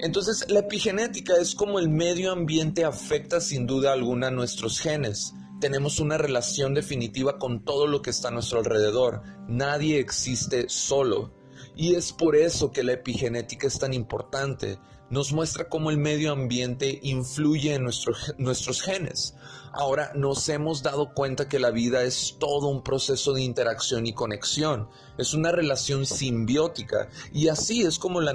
Entonces, 0.00 0.44
la 0.50 0.60
epigenética 0.60 1.34
es 1.40 1.54
como 1.54 1.78
el 1.78 1.88
medio 1.88 2.30
ambiente 2.30 2.84
afecta 2.84 3.40
sin 3.40 3.66
duda 3.66 3.94
alguna 3.94 4.26
a 4.28 4.30
nuestros 4.30 4.80
genes 4.80 5.34
tenemos 5.60 5.98
una 6.00 6.18
relación 6.18 6.74
definitiva 6.74 7.38
con 7.38 7.64
todo 7.64 7.86
lo 7.86 8.02
que 8.02 8.10
está 8.10 8.28
a 8.28 8.30
nuestro 8.30 8.60
alrededor. 8.60 9.22
Nadie 9.48 9.98
existe 9.98 10.68
solo. 10.68 11.32
Y 11.74 11.94
es 11.94 12.12
por 12.12 12.36
eso 12.36 12.70
que 12.70 12.84
la 12.84 12.92
epigenética 12.92 13.66
es 13.66 13.78
tan 13.78 13.92
importante. 13.92 14.78
Nos 15.10 15.32
muestra 15.32 15.68
cómo 15.68 15.90
el 15.90 15.96
medio 15.96 16.32
ambiente 16.32 17.00
influye 17.02 17.74
en 17.74 17.84
nuestros 17.84 18.82
genes. 18.82 19.34
Ahora 19.72 20.12
nos 20.14 20.48
hemos 20.48 20.82
dado 20.82 21.14
cuenta 21.14 21.48
que 21.48 21.58
la 21.58 21.70
vida 21.70 22.02
es 22.02 22.36
todo 22.38 22.68
un 22.68 22.82
proceso 22.82 23.32
de 23.32 23.42
interacción 23.42 24.06
y 24.06 24.12
conexión. 24.12 24.88
Es 25.16 25.34
una 25.34 25.50
relación 25.50 26.04
simbiótica. 26.04 27.08
Y 27.32 27.48
así 27.48 27.82
es 27.82 27.98
como 27.98 28.20
la 28.20 28.32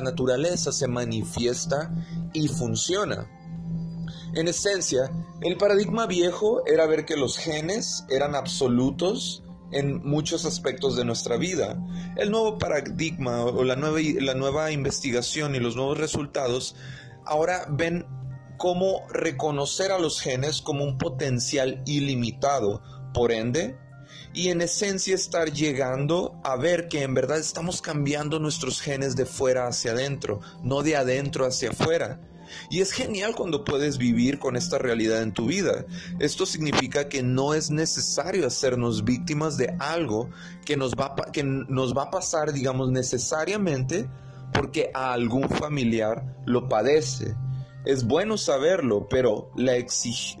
naturaleza 0.00 0.70
se 0.72 0.86
manifiesta 0.86 1.92
y 2.32 2.48
funciona. 2.48 3.28
En 4.36 4.48
esencia, 4.48 5.10
el 5.40 5.56
paradigma 5.56 6.06
viejo 6.06 6.62
era 6.66 6.84
ver 6.84 7.06
que 7.06 7.16
los 7.16 7.38
genes 7.38 8.04
eran 8.10 8.34
absolutos 8.34 9.42
en 9.72 10.06
muchos 10.06 10.44
aspectos 10.44 10.94
de 10.94 11.06
nuestra 11.06 11.38
vida. 11.38 11.82
El 12.16 12.30
nuevo 12.30 12.58
paradigma 12.58 13.46
o 13.46 13.64
la 13.64 13.76
nueva, 13.76 13.98
la 14.20 14.34
nueva 14.34 14.72
investigación 14.72 15.54
y 15.54 15.58
los 15.58 15.74
nuevos 15.74 15.96
resultados 15.96 16.76
ahora 17.24 17.66
ven 17.70 18.04
cómo 18.58 19.06
reconocer 19.08 19.90
a 19.90 19.98
los 19.98 20.20
genes 20.20 20.60
como 20.60 20.84
un 20.84 20.98
potencial 20.98 21.82
ilimitado. 21.86 22.82
Por 23.14 23.32
ende, 23.32 23.78
y 24.34 24.50
en 24.50 24.60
esencia 24.60 25.14
estar 25.14 25.50
llegando 25.50 26.38
a 26.44 26.56
ver 26.56 26.88
que 26.88 27.04
en 27.04 27.14
verdad 27.14 27.38
estamos 27.38 27.80
cambiando 27.80 28.38
nuestros 28.38 28.82
genes 28.82 29.16
de 29.16 29.24
fuera 29.24 29.66
hacia 29.66 29.92
adentro, 29.92 30.40
no 30.62 30.82
de 30.82 30.94
adentro 30.94 31.46
hacia 31.46 31.70
afuera. 31.70 32.20
Y 32.70 32.80
es 32.80 32.92
genial 32.92 33.34
cuando 33.34 33.64
puedes 33.64 33.98
vivir 33.98 34.38
con 34.38 34.56
esta 34.56 34.78
realidad 34.78 35.22
en 35.22 35.32
tu 35.32 35.46
vida. 35.46 35.84
Esto 36.18 36.46
significa 36.46 37.08
que 37.08 37.22
no 37.22 37.54
es 37.54 37.70
necesario 37.70 38.46
hacernos 38.46 39.04
víctimas 39.04 39.56
de 39.56 39.76
algo 39.78 40.30
que 40.64 40.76
nos 40.76 40.94
va, 40.94 41.14
que 41.32 41.44
nos 41.44 41.96
va 41.96 42.04
a 42.04 42.10
pasar, 42.10 42.52
digamos, 42.52 42.90
necesariamente 42.90 44.08
porque 44.52 44.90
a 44.94 45.12
algún 45.12 45.48
familiar 45.48 46.36
lo 46.46 46.68
padece. 46.68 47.34
Es 47.84 48.06
bueno 48.06 48.36
saberlo, 48.36 49.06
pero 49.08 49.50
la, 49.54 49.74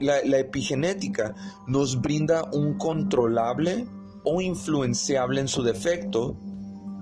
la 0.00 0.38
epigenética 0.38 1.34
nos 1.66 2.00
brinda 2.00 2.44
un 2.52 2.76
controlable 2.76 3.86
o 4.24 4.40
influenciable 4.40 5.40
en 5.40 5.48
su 5.48 5.62
defecto 5.62 6.36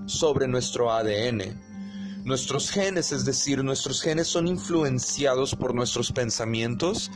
sobre 0.05 0.47
nuestro 0.47 0.91
ADN. 0.91 1.74
Nuestros 2.25 2.71
genes, 2.71 3.11
es 3.11 3.23
decir, 3.23 3.63
nuestros 3.63 4.01
genes 4.01 4.25
son 4.25 4.47
influenciados 4.47 5.53
por 5.53 5.75
nuestros 5.75 6.11
pensamientos 6.11 7.11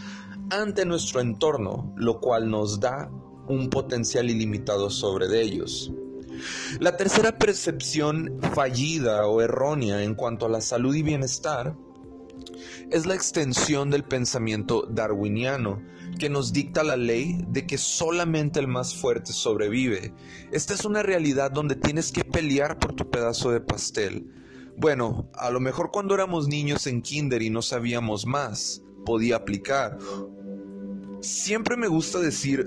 ante 0.52 0.86
nuestro 0.86 1.20
entorno, 1.20 1.96
lo 1.98 2.20
cual 2.20 2.52
nos 2.52 2.80
da 2.80 3.10
un 3.48 3.72
potencial 3.72 4.30
ilimitado 4.30 4.92
sobre 4.92 5.42
ellos. 5.42 5.92
La 6.80 6.96
tercera 6.96 7.40
percepción 7.40 8.38
fallida 8.54 9.26
o 9.26 9.42
errónea 9.42 10.04
en 10.04 10.14
cuanto 10.14 10.46
a 10.46 10.50
la 10.50 10.62
salud 10.62 10.94
y 10.94 11.02
bienestar 11.02 11.76
es 12.92 13.08
la 13.08 13.16
extensión 13.16 13.90
del 13.90 14.04
pensamiento 14.04 14.86
darwiniano, 14.88 15.82
que 16.20 16.30
nos 16.30 16.54
dicta 16.54 16.84
la 16.84 16.98
ley 16.98 17.44
de 17.48 17.66
que 17.66 17.80
solamente 17.80 18.60
el 18.60 18.68
más 18.68 18.94
fuerte 18.94 19.34
sobrevive. 19.34 20.14
Esta 20.52 20.76
es 20.76 20.86
una 20.86 21.02
realidad 21.02 21.50
donde 21.50 21.76
tienes 21.76 22.12
que 22.12 22.24
pelear 22.24 22.78
por 22.78 22.94
tu 22.94 23.10
pedazo 23.10 23.50
de 23.50 23.62
pastel, 23.62 24.39
bueno, 24.80 25.30
a 25.34 25.50
lo 25.50 25.60
mejor 25.60 25.92
cuando 25.92 26.16
éramos 26.16 26.48
niños 26.48 26.88
en 26.88 27.02
kinder 27.02 27.42
y 27.42 27.50
no 27.50 27.62
sabíamos 27.62 28.26
más, 28.26 28.82
podía 29.06 29.36
aplicar. 29.36 29.98
Siempre 31.22 31.76
me 31.76 31.88
gusta 31.88 32.20
decir, 32.20 32.66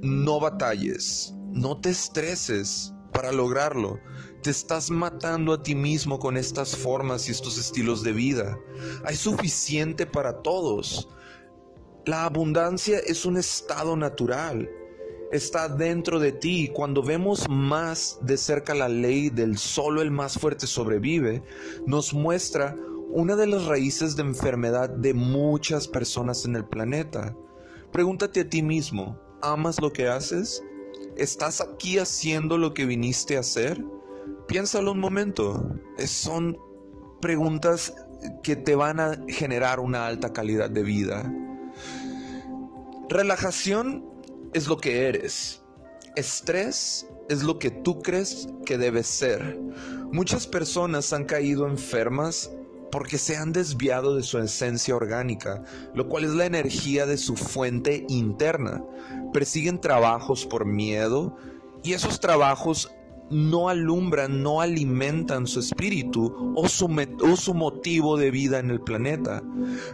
no 0.00 0.40
batalles, 0.40 1.34
no 1.52 1.78
te 1.78 1.90
estreses 1.90 2.94
para 3.12 3.32
lograrlo. 3.32 4.00
Te 4.42 4.50
estás 4.50 4.90
matando 4.90 5.52
a 5.52 5.62
ti 5.62 5.74
mismo 5.74 6.18
con 6.18 6.38
estas 6.38 6.74
formas 6.74 7.28
y 7.28 7.32
estos 7.32 7.58
estilos 7.58 8.02
de 8.02 8.12
vida. 8.12 8.58
Hay 9.04 9.14
suficiente 9.14 10.06
para 10.06 10.40
todos. 10.40 11.08
La 12.06 12.24
abundancia 12.24 12.98
es 13.06 13.26
un 13.26 13.36
estado 13.36 13.94
natural 13.94 14.68
está 15.32 15.68
dentro 15.68 16.20
de 16.20 16.30
ti. 16.30 16.70
Cuando 16.72 17.02
vemos 17.02 17.48
más 17.48 18.18
de 18.20 18.36
cerca 18.36 18.74
la 18.74 18.88
ley 18.88 19.30
del 19.30 19.58
solo 19.58 20.02
el 20.02 20.10
más 20.10 20.38
fuerte 20.38 20.66
sobrevive, 20.66 21.42
nos 21.86 22.14
muestra 22.14 22.76
una 23.08 23.34
de 23.34 23.46
las 23.46 23.64
raíces 23.64 24.14
de 24.14 24.22
enfermedad 24.22 24.88
de 24.90 25.14
muchas 25.14 25.88
personas 25.88 26.44
en 26.44 26.54
el 26.56 26.64
planeta. 26.64 27.34
Pregúntate 27.90 28.40
a 28.40 28.48
ti 28.48 28.62
mismo, 28.62 29.18
¿amas 29.42 29.80
lo 29.80 29.92
que 29.92 30.06
haces? 30.06 30.62
¿Estás 31.16 31.60
aquí 31.60 31.98
haciendo 31.98 32.58
lo 32.58 32.72
que 32.74 32.86
viniste 32.86 33.36
a 33.36 33.40
hacer? 33.40 33.82
Piénsalo 34.46 34.92
un 34.92 35.00
momento. 35.00 35.78
Son 36.06 36.58
preguntas 37.20 37.94
que 38.42 38.56
te 38.56 38.74
van 38.74 39.00
a 39.00 39.18
generar 39.28 39.80
una 39.80 40.06
alta 40.06 40.32
calidad 40.32 40.70
de 40.70 40.82
vida. 40.82 41.32
Relajación 43.08 44.11
es 44.52 44.68
lo 44.68 44.76
que 44.76 45.08
eres. 45.08 45.62
Estrés 46.16 47.06
es 47.28 47.42
lo 47.42 47.58
que 47.58 47.70
tú 47.70 48.02
crees 48.02 48.48
que 48.66 48.76
debes 48.76 49.06
ser. 49.06 49.58
Muchas 50.12 50.46
personas 50.46 51.12
han 51.12 51.24
caído 51.24 51.66
enfermas 51.66 52.50
porque 52.90 53.16
se 53.16 53.36
han 53.36 53.52
desviado 53.52 54.14
de 54.14 54.22
su 54.22 54.38
esencia 54.38 54.94
orgánica, 54.94 55.64
lo 55.94 56.08
cual 56.08 56.24
es 56.24 56.32
la 56.32 56.44
energía 56.44 57.06
de 57.06 57.16
su 57.16 57.36
fuente 57.36 58.04
interna. 58.08 58.84
Persiguen 59.32 59.80
trabajos 59.80 60.44
por 60.44 60.66
miedo 60.66 61.34
y 61.82 61.94
esos 61.94 62.20
trabajos 62.20 62.90
no 63.30 63.70
alumbran, 63.70 64.42
no 64.42 64.60
alimentan 64.60 65.46
su 65.46 65.60
espíritu 65.60 66.52
o 66.54 66.68
su, 66.68 66.84
o 67.22 67.36
su, 67.36 67.54
motivo 67.54 68.18
de 68.18 68.30
vida 68.30 68.58
en 68.58 68.70
el 68.70 68.82
planeta. 68.82 69.42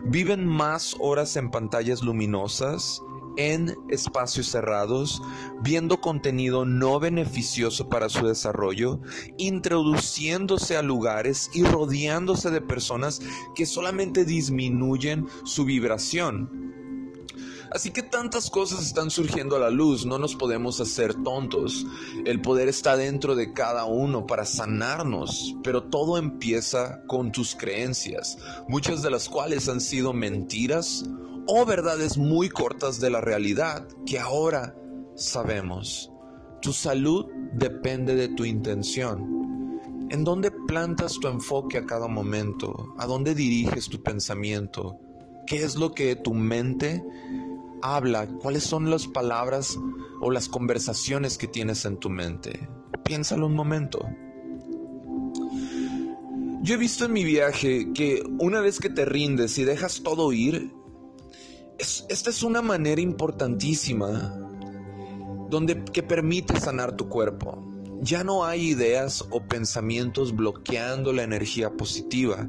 Viven 0.05 0.45
más 0.45 0.97
horas 0.99 1.37
en 1.37 1.53
pantallas 1.53 2.03
luminosas, 2.03 3.00
en 3.38 3.76
espacios 3.88 4.49
cerrados, 4.49 5.23
viendo 5.62 6.00
contenido 6.00 6.66
no 6.66 7.00
beneficioso 7.00 7.88
para 7.88 8.09
su 8.09 8.26
desarrollo, 8.26 9.00
introduciéndose 9.38 10.76
a 10.76 10.83
lugares 10.83 11.49
y 11.54 11.62
rodeándose 11.62 12.50
de 12.50 12.61
personas 12.61 13.23
que 13.54 13.64
solamente 13.64 14.25
disminuyen 14.25 15.26
su 15.45 15.64
vibración. 15.64 16.68
Así 17.71 17.90
que 17.90 18.02
tantas 18.02 18.50
cosas 18.50 18.83
están 18.83 19.11
surgiendo 19.11 19.54
a 19.54 19.59
la 19.59 19.71
luz, 19.71 20.07
no 20.07 20.18
nos 20.18 20.35
podemos 20.35 20.80
hacer 20.80 21.14
tontos. 21.23 21.87
El 22.25 22.40
poder 22.40 22.68
está 22.68 22.97
dentro 22.97 23.37
de 23.37 23.52
cada 23.52 23.85
uno 23.85 24.26
para 24.26 24.47
sanarnos, 24.47 25.54
pero 25.62 25.85
todo 25.85 26.16
empieza 26.16 27.02
con 27.07 27.30
tus 27.30 27.54
creencias, 27.54 28.38
muchas 28.68 29.02
de 29.02 29.11
las 29.11 29.28
cuales 29.28 29.68
han 29.68 29.80
sido 29.80 30.12
mentiras 30.14 31.04
o 31.50 31.64
verdades 31.64 32.19
muy 32.19 32.50
cortas 32.50 33.00
de 33.00 33.09
la 33.09 33.23
realidad 33.23 33.88
que 34.05 34.19
ahora 34.19 34.76
sabemos. 35.17 36.12
Tu 36.61 36.75
salud 36.75 37.25
depende 37.55 38.14
de 38.14 38.28
tu 38.28 38.45
intención. 38.45 39.81
¿En 40.11 40.25
dónde 40.25 40.50
plantas 40.50 41.19
tu 41.19 41.26
enfoque 41.26 41.78
a 41.78 41.87
cada 41.87 42.07
momento? 42.07 42.95
¿A 42.99 43.07
dónde 43.07 43.35
diriges 43.35 43.88
tu 43.88 44.02
pensamiento? 44.02 44.99
¿Qué 45.47 45.62
es 45.62 45.76
lo 45.76 45.93
que 45.93 46.17
tu 46.17 46.35
mente 46.35 47.02
habla? 47.81 48.26
¿Cuáles 48.26 48.64
son 48.64 48.90
las 48.90 49.07
palabras 49.07 49.78
o 50.21 50.31
las 50.31 50.50
conversaciones 50.50 51.38
que 51.38 51.47
tienes 51.47 51.87
en 51.87 51.97
tu 51.97 52.11
mente? 52.11 52.69
Piénsalo 53.05 53.47
un 53.47 53.55
momento. 53.55 54.07
Yo 56.61 56.75
he 56.75 56.78
visto 56.78 57.07
en 57.07 57.12
mi 57.14 57.25
viaje 57.25 57.93
que 57.95 58.23
una 58.38 58.61
vez 58.61 58.81
que 58.81 58.90
te 58.90 59.07
rindes 59.07 59.57
y 59.57 59.64
dejas 59.64 60.02
todo 60.02 60.33
ir, 60.35 60.73
esta 61.78 62.30
es 62.30 62.42
una 62.42 62.62
manera 62.62 63.00
importantísima 63.00 64.35
donde 65.49 65.85
que 65.85 66.02
permite 66.02 66.58
sanar 66.61 66.97
tu 66.97 67.08
cuerpo. 67.08 67.64
Ya 68.00 68.23
no 68.23 68.44
hay 68.44 68.68
ideas 68.68 69.25
o 69.30 69.42
pensamientos 69.42 70.35
bloqueando 70.35 71.12
la 71.12 71.23
energía 71.23 71.70
positiva. 71.70 72.49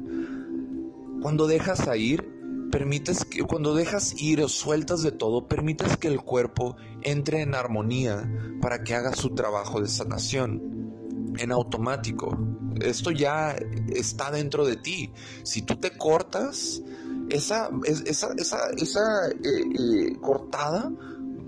Cuando 1.22 1.46
dejas 1.46 1.88
ir, 1.96 2.28
permites 2.70 3.24
que 3.24 3.42
cuando 3.42 3.74
dejas 3.74 4.14
ir 4.20 4.42
o 4.42 4.48
sueltas 4.48 5.02
de 5.02 5.12
todo, 5.12 5.48
permites 5.48 5.96
que 5.96 6.08
el 6.08 6.20
cuerpo 6.20 6.76
entre 7.02 7.42
en 7.42 7.54
armonía 7.54 8.30
para 8.60 8.84
que 8.84 8.94
haga 8.94 9.14
su 9.14 9.30
trabajo 9.34 9.80
de 9.80 9.88
sanación 9.88 11.34
en 11.38 11.52
automático. 11.52 12.38
Esto 12.80 13.10
ya 13.10 13.56
está 13.88 14.30
dentro 14.30 14.64
de 14.64 14.76
ti. 14.76 15.12
Si 15.42 15.62
tú 15.62 15.76
te 15.76 15.96
cortas, 15.96 16.82
esa, 17.30 17.70
esa, 17.84 18.32
esa, 18.34 19.28
eh, 19.28 19.34
eh, 19.42 20.16
cortada 20.20 20.92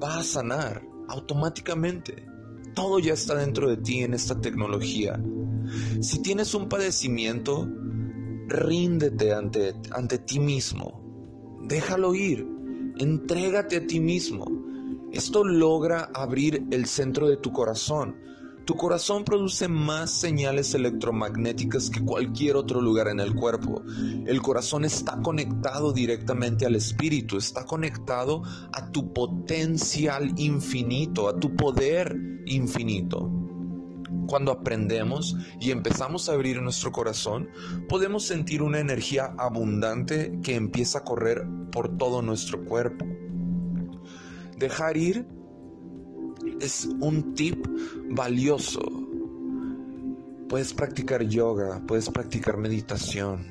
va 0.03 0.19
a 0.19 0.25
sanar 0.25 0.83
automáticamente. 1.09 2.27
Todo 2.75 2.99
ya 2.99 3.15
está 3.15 3.35
dentro 3.35 3.69
de 3.69 3.77
ti 3.77 4.01
en 4.01 4.15
esta 4.15 4.41
tecnología. 4.41 5.21
Si 6.01 6.23
tienes 6.23 6.55
un 6.55 6.69
padecimiento, 6.69 7.69
ríndete 8.49 9.33
ante, 9.33 9.75
ante 9.91 10.19
ti 10.19 10.41
mismo. 10.41 11.61
Déjalo 11.65 12.15
ir. 12.15 12.47
Entrégate 12.99 13.77
a 13.77 13.87
ti 13.87 14.01
mismo. 14.01 14.47
Esto 15.13 15.45
logra 15.45 16.11
abrir 16.15 16.67
el 16.71 16.87
centro 16.87 17.29
de 17.29 17.37
tu 17.37 17.53
corazón 17.53 18.17
tu 18.65 18.77
corazón 18.77 19.25
produce 19.25 19.67
más 19.67 20.11
señales 20.11 20.75
electromagnéticas 20.75 21.91
que 21.91 22.05
cualquier 22.05 22.57
otro 22.57 22.81
lugar 22.81 23.09
en 23.09 23.19
el 23.19 23.35
cuerpo. 23.35 23.83
El 24.27 24.41
corazón 24.41 24.85
está 24.85 25.21
conectado 25.21 25.93
directamente 25.93 26.65
al 26.65 26.77
espíritu, 26.77 27.39
está 27.39 27.65
conectado 27.65 28.43
a 28.73 28.91
tu 28.93 29.13
potencial 29.13 30.33
infinito, 30.39 31.29
a 31.29 31.39
tu 31.39 31.57
poder 31.57 32.17
infinito. 32.47 33.31
Cuando 34.29 34.53
aprendemos 34.53 35.37
y 35.61 35.73
empezamos 35.73 36.29
a 36.29 36.35
abrir 36.35 36.63
nuestro 36.63 36.93
corazón, 36.93 37.49
podemos 37.89 38.25
sentir 38.25 38.63
una 38.63 38.79
energía 38.79 39.35
abundante 39.39 40.39
que 40.43 40.55
empieza 40.55 40.99
a 40.99 41.05
correr 41.05 41.47
por 41.73 41.97
todo 41.97 42.23
nuestro 42.23 42.65
cuerpo. 42.65 43.05
Dejar 44.57 44.97
ir 44.97 45.27
es 46.63 46.89
un 47.01 47.35
tip 47.35 47.67
valioso. 48.11 48.81
Puedes 50.49 50.73
practicar 50.73 51.23
yoga, 51.25 51.83
puedes 51.87 52.09
practicar 52.09 52.57
meditación, 52.57 53.47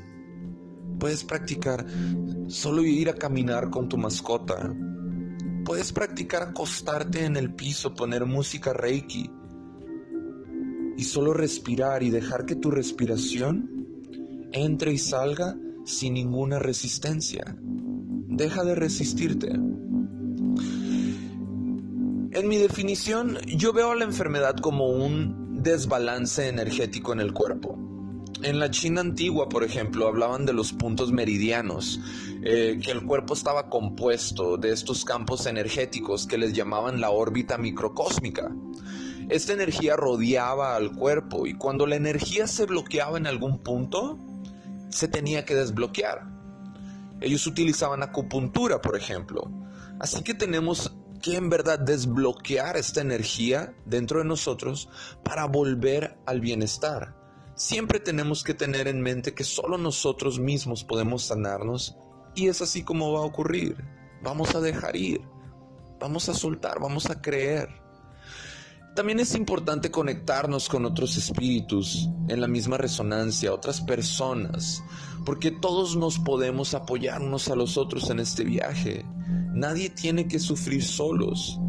puedes 1.00 1.24
practicar 1.24 1.86
solo 2.48 2.84
ir 2.84 3.10
a 3.10 3.16
caminar 3.16 3.70
con 3.70 3.90
tu 3.90 3.98
mascota, 3.98 4.74
puedes 5.66 5.92
practicar 5.92 6.44
acostarte 6.44 7.26
en 7.26 7.36
el 7.36 7.54
piso, 7.54 7.94
poner 7.94 8.26
música 8.26 8.72
reiki 8.72 9.30
y 10.98 11.04
solo 11.04 11.34
respirar 11.34 12.04
y 12.04 12.12
dejar 12.12 12.46
que 12.46 12.56
tu 12.56 12.72
respiración 12.72 13.70
entre 14.52 14.94
y 14.94 14.98
salga 14.98 15.58
sin 15.86 16.14
ninguna 16.14 16.60
resistencia. 16.60 17.58
Deja 17.58 18.64
de 18.64 18.76
resistirte. 18.76 19.52
En 22.42 22.48
mi 22.48 22.58
definición, 22.58 23.38
yo 23.46 23.72
veo 23.72 23.94
la 23.94 24.04
enfermedad 24.04 24.56
como 24.56 24.88
un 24.88 25.62
desbalance 25.62 26.48
energético 26.48 27.14
en 27.14 27.20
el 27.20 27.34
cuerpo. 27.34 27.78
En 28.42 28.58
la 28.58 28.72
China 28.72 29.02
antigua, 29.02 29.48
por 29.48 29.64
ejemplo, 29.64 30.08
hablaban 30.08 30.48
de 30.48 30.54
los 30.54 30.74
puntos 30.74 31.12
meridianos, 31.12 32.00
eh, 32.42 32.80
que 32.84 32.90
el 32.90 33.06
cuerpo 33.06 33.36
estaba 33.36 33.70
compuesto 33.70 34.58
de 34.58 34.72
estos 34.72 35.06
campos 35.06 35.46
energéticos 35.46 36.26
que 36.26 36.40
les 36.40 36.54
llamaban 36.54 37.00
la 37.00 37.12
órbita 37.12 37.60
microcósmica. 37.60 38.52
Esta 39.30 39.54
energía 39.54 39.96
rodeaba 39.96 40.76
al 40.76 40.94
cuerpo 40.94 41.46
y 41.46 41.54
cuando 41.54 41.86
la 41.86 41.96
energía 41.96 42.48
se 42.48 42.66
bloqueaba 42.66 43.20
en 43.20 43.28
algún 43.28 43.60
punto, 43.60 44.18
se 44.90 45.08
tenía 45.08 45.46
que 45.46 45.54
desbloquear. 45.54 46.26
Ellos 47.20 47.46
utilizaban 47.46 48.02
acupuntura, 48.02 48.82
por 48.82 48.98
ejemplo. 48.98 49.44
Así 50.00 50.24
que 50.24 50.34
tenemos 50.34 50.92
que 51.22 51.36
en 51.36 51.50
verdad 51.50 51.80
desbloquear 51.80 52.78
esta 52.78 53.02
energía 53.02 53.76
dentro 53.86 54.20
de 54.20 54.26
nosotros 54.26 54.90
para 55.24 55.46
volver 55.46 56.18
al 56.26 56.42
bienestar. 56.42 57.16
Siempre 57.56 58.00
tenemos 58.00 58.44
que 58.44 58.54
tener 58.54 58.88
en 58.88 59.02
mente 59.02 59.34
que 59.34 59.44
solo 59.44 59.78
nosotros 59.78 60.40
mismos 60.40 60.84
podemos 60.84 61.24
sanarnos 61.24 61.96
y 62.36 62.48
es 62.48 62.62
así 62.62 62.84
como 62.84 63.14
va 63.14 63.20
a 63.20 63.26
ocurrir. 63.26 63.78
Vamos 64.24 64.56
a 64.56 64.62
dejar 64.62 64.96
ir, 64.96 65.22
vamos 66.00 66.30
a 66.30 66.34
soltar, 66.34 66.80
vamos 66.80 67.10
a 67.10 67.22
creer. 67.22 67.70
También 68.96 69.22
es 69.22 69.36
importante 69.36 69.90
conectarnos 69.90 70.68
con 70.68 70.86
otros 70.86 71.16
espíritus 71.16 72.10
en 72.28 72.42
la 72.42 72.48
misma 72.48 72.78
resonancia, 72.78 73.54
otras 73.54 73.80
personas, 73.80 74.84
porque 75.26 75.50
todos 75.50 75.96
nos 75.96 76.20
podemos 76.20 76.74
apoyar 76.74 77.22
unos 77.22 77.48
a 77.48 77.56
los 77.56 77.78
otros 77.78 78.10
en 78.10 78.20
este 78.20 78.44
viaje. 78.44 79.06
Nadie 79.54 79.90
tiene 79.90 80.28
que 80.28 80.40
sufrir 80.40 80.84
solos. 80.84 81.60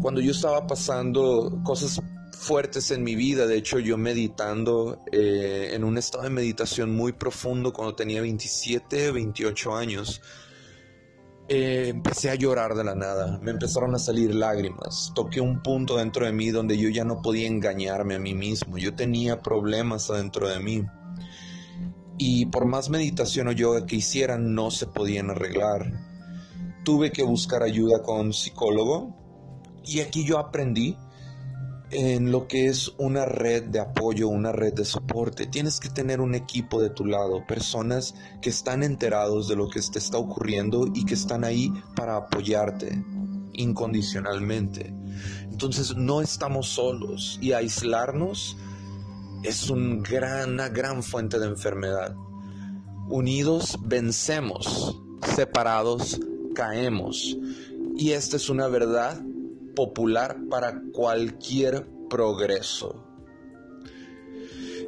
Cuando 0.00 0.20
yo 0.20 0.30
estaba 0.30 0.66
pasando 0.66 1.60
cosas 1.64 2.00
fuertes 2.32 2.90
en 2.90 3.02
mi 3.02 3.16
vida, 3.16 3.46
de 3.46 3.56
hecho 3.56 3.78
yo 3.78 3.96
meditando 3.96 5.02
eh, 5.10 5.70
en 5.72 5.82
un 5.84 5.98
estado 5.98 6.24
de 6.24 6.30
meditación 6.30 6.94
muy 6.94 7.12
profundo 7.12 7.72
cuando 7.72 7.94
tenía 7.94 8.20
27, 8.20 9.10
28 9.10 9.74
años, 9.74 10.20
eh, 11.48 11.88
empecé 11.88 12.30
a 12.30 12.34
llorar 12.34 12.74
de 12.74 12.84
la 12.84 12.94
nada, 12.94 13.38
me 13.40 13.52
empezaron 13.52 13.94
a 13.94 13.98
salir 13.98 14.34
lágrimas, 14.34 15.12
toqué 15.14 15.40
un 15.40 15.62
punto 15.62 15.96
dentro 15.96 16.26
de 16.26 16.32
mí 16.32 16.50
donde 16.50 16.76
yo 16.76 16.88
ya 16.88 17.04
no 17.04 17.22
podía 17.22 17.46
engañarme 17.46 18.16
a 18.16 18.18
mí 18.18 18.34
mismo, 18.34 18.78
yo 18.78 18.94
tenía 18.94 19.42
problemas 19.42 20.10
adentro 20.10 20.48
de 20.48 20.60
mí. 20.60 20.84
Y 22.18 22.46
por 22.46 22.64
más 22.66 22.88
meditación 22.90 23.48
o 23.48 23.52
yoga 23.52 23.86
que 23.86 23.96
hiciera 23.96 24.38
no 24.38 24.70
se 24.70 24.86
podían 24.86 25.30
arreglar 25.30 26.15
tuve 26.86 27.10
que 27.10 27.24
buscar 27.24 27.64
ayuda 27.64 28.00
con 28.00 28.26
un 28.26 28.32
psicólogo 28.32 29.12
y 29.84 29.98
aquí 29.98 30.24
yo 30.24 30.38
aprendí 30.38 30.96
en 31.90 32.30
lo 32.30 32.46
que 32.46 32.68
es 32.68 32.92
una 32.96 33.24
red 33.24 33.64
de 33.64 33.80
apoyo, 33.80 34.28
una 34.28 34.52
red 34.52 34.72
de 34.72 34.84
soporte. 34.84 35.48
Tienes 35.48 35.80
que 35.80 35.88
tener 35.88 36.20
un 36.20 36.36
equipo 36.36 36.80
de 36.80 36.90
tu 36.90 37.04
lado, 37.04 37.44
personas 37.44 38.14
que 38.40 38.50
están 38.50 38.84
enterados 38.84 39.48
de 39.48 39.56
lo 39.56 39.68
que 39.68 39.80
te 39.80 39.98
está 39.98 40.16
ocurriendo 40.18 40.86
y 40.94 41.04
que 41.04 41.14
están 41.14 41.42
ahí 41.42 41.72
para 41.96 42.18
apoyarte 42.18 43.02
incondicionalmente. 43.54 44.94
Entonces 45.50 45.96
no 45.96 46.20
estamos 46.20 46.68
solos 46.68 47.36
y 47.42 47.50
aislarnos 47.52 48.56
es 49.42 49.70
una 49.70 50.68
gran 50.68 51.02
fuente 51.02 51.40
de 51.40 51.46
enfermedad. 51.46 52.14
Unidos 53.08 53.76
vencemos, 53.82 55.02
separados 55.34 56.20
caemos. 56.56 57.36
Y 57.96 58.12
esta 58.12 58.36
es 58.36 58.48
una 58.48 58.66
verdad 58.66 59.22
popular 59.76 60.38
para 60.50 60.80
cualquier 60.92 61.86
progreso. 62.08 63.04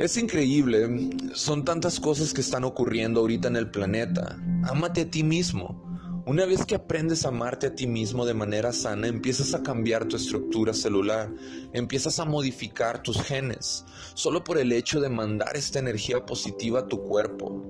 Es 0.00 0.16
increíble, 0.16 1.10
son 1.34 1.64
tantas 1.64 2.00
cosas 2.00 2.32
que 2.32 2.40
están 2.40 2.64
ocurriendo 2.64 3.20
ahorita 3.20 3.48
en 3.48 3.56
el 3.56 3.70
planeta. 3.70 4.36
Ámate 4.64 5.02
a 5.02 5.10
ti 5.10 5.22
mismo. 5.22 5.84
Una 6.24 6.46
vez 6.46 6.64
que 6.64 6.74
aprendes 6.74 7.24
a 7.24 7.28
amarte 7.28 7.68
a 7.68 7.74
ti 7.74 7.86
mismo 7.86 8.24
de 8.24 8.34
manera 8.34 8.72
sana, 8.72 9.08
empiezas 9.08 9.54
a 9.54 9.62
cambiar 9.62 10.06
tu 10.06 10.16
estructura 10.16 10.74
celular, 10.74 11.32
empiezas 11.72 12.20
a 12.20 12.26
modificar 12.26 13.02
tus 13.02 13.20
genes, 13.22 13.84
solo 14.14 14.44
por 14.44 14.58
el 14.58 14.70
hecho 14.72 15.00
de 15.00 15.08
mandar 15.08 15.56
esta 15.56 15.78
energía 15.78 16.24
positiva 16.26 16.80
a 16.80 16.86
tu 16.86 17.02
cuerpo. 17.02 17.64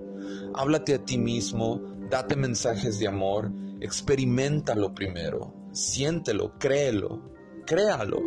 Háblate 0.54 0.94
a 0.94 1.04
ti 1.04 1.18
mismo, 1.18 1.80
date 2.10 2.34
mensajes 2.34 2.98
de 2.98 3.06
amor, 3.06 3.52
Experimentalo 3.80 4.94
primero, 4.94 5.54
siéntelo, 5.72 6.58
créelo, 6.58 7.32
créalo, 7.64 8.22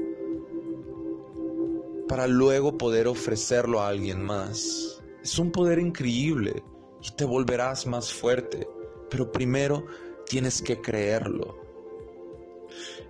para 2.07 2.27
luego 2.27 2.77
poder 2.77 3.07
ofrecerlo 3.07 3.81
a 3.81 3.87
alguien 3.89 4.21
más. 4.21 5.01
Es 5.23 5.37
un 5.39 5.51
poder 5.51 5.79
increíble 5.79 6.63
y 7.01 7.11
te 7.15 7.25
volverás 7.25 7.85
más 7.85 8.13
fuerte, 8.13 8.67
pero 9.09 9.31
primero 9.31 9.85
tienes 10.25 10.61
que 10.61 10.79
creerlo. 10.81 11.59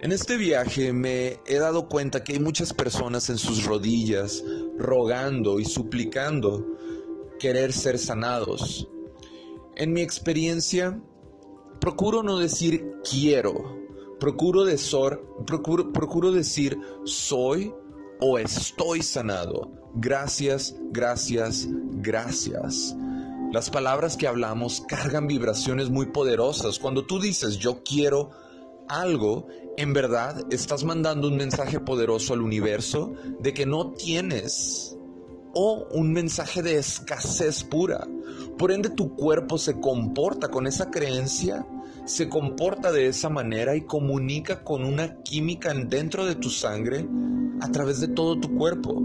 En 0.01 0.11
este 0.11 0.37
viaje 0.37 0.93
me 0.93 1.39
he 1.45 1.59
dado 1.59 1.87
cuenta 1.87 2.23
que 2.23 2.33
hay 2.33 2.39
muchas 2.39 2.73
personas 2.73 3.29
en 3.29 3.37
sus 3.37 3.65
rodillas 3.65 4.43
rogando 4.77 5.59
y 5.59 5.65
suplicando 5.65 6.65
querer 7.39 7.71
ser 7.71 7.99
sanados. 7.99 8.87
En 9.75 9.93
mi 9.93 10.01
experiencia, 10.01 10.99
procuro 11.81 12.21
no 12.21 12.37
decir 12.37 12.93
quiero, 13.03 13.77
procuro, 14.19 14.63
decir 16.31 16.77
soy 17.03 17.73
o 18.21 18.37
estoy 18.37 19.01
sanado. 19.01 19.71
Gracias, 19.95 20.75
gracias, 20.91 21.67
gracias. 21.69 22.95
Las 23.51 23.69
palabras 23.69 24.15
que 24.15 24.27
hablamos 24.27 24.81
cargan 24.87 25.27
vibraciones 25.27 25.89
muy 25.89 26.05
poderosas. 26.05 26.79
Cuando 26.79 27.05
tú 27.05 27.19
dices 27.19 27.57
yo 27.57 27.83
quiero 27.83 28.29
algo, 28.87 29.47
en 29.75 29.91
verdad 29.91 30.45
estás 30.51 30.83
mandando 30.83 31.27
un 31.29 31.35
mensaje 31.35 31.79
poderoso 31.79 32.33
al 32.33 32.41
universo 32.41 33.13
de 33.39 33.53
que 33.53 33.65
no 33.65 33.91
tienes 33.91 34.95
o 35.53 35.87
un 35.91 36.11
mensaje 36.13 36.61
de 36.61 36.77
escasez 36.77 37.63
pura. 37.63 38.07
Por 38.57 38.71
ende 38.71 38.89
tu 38.89 39.15
cuerpo 39.15 39.57
se 39.57 39.79
comporta 39.79 40.49
con 40.49 40.67
esa 40.67 40.89
creencia, 40.89 41.65
se 42.05 42.29
comporta 42.29 42.91
de 42.91 43.07
esa 43.07 43.29
manera 43.29 43.75
y 43.75 43.81
comunica 43.81 44.63
con 44.63 44.83
una 44.83 45.21
química 45.23 45.73
dentro 45.73 46.25
de 46.25 46.35
tu 46.35 46.49
sangre 46.49 47.07
a 47.61 47.71
través 47.71 47.99
de 47.99 48.07
todo 48.07 48.39
tu 48.39 48.55
cuerpo. 48.55 49.01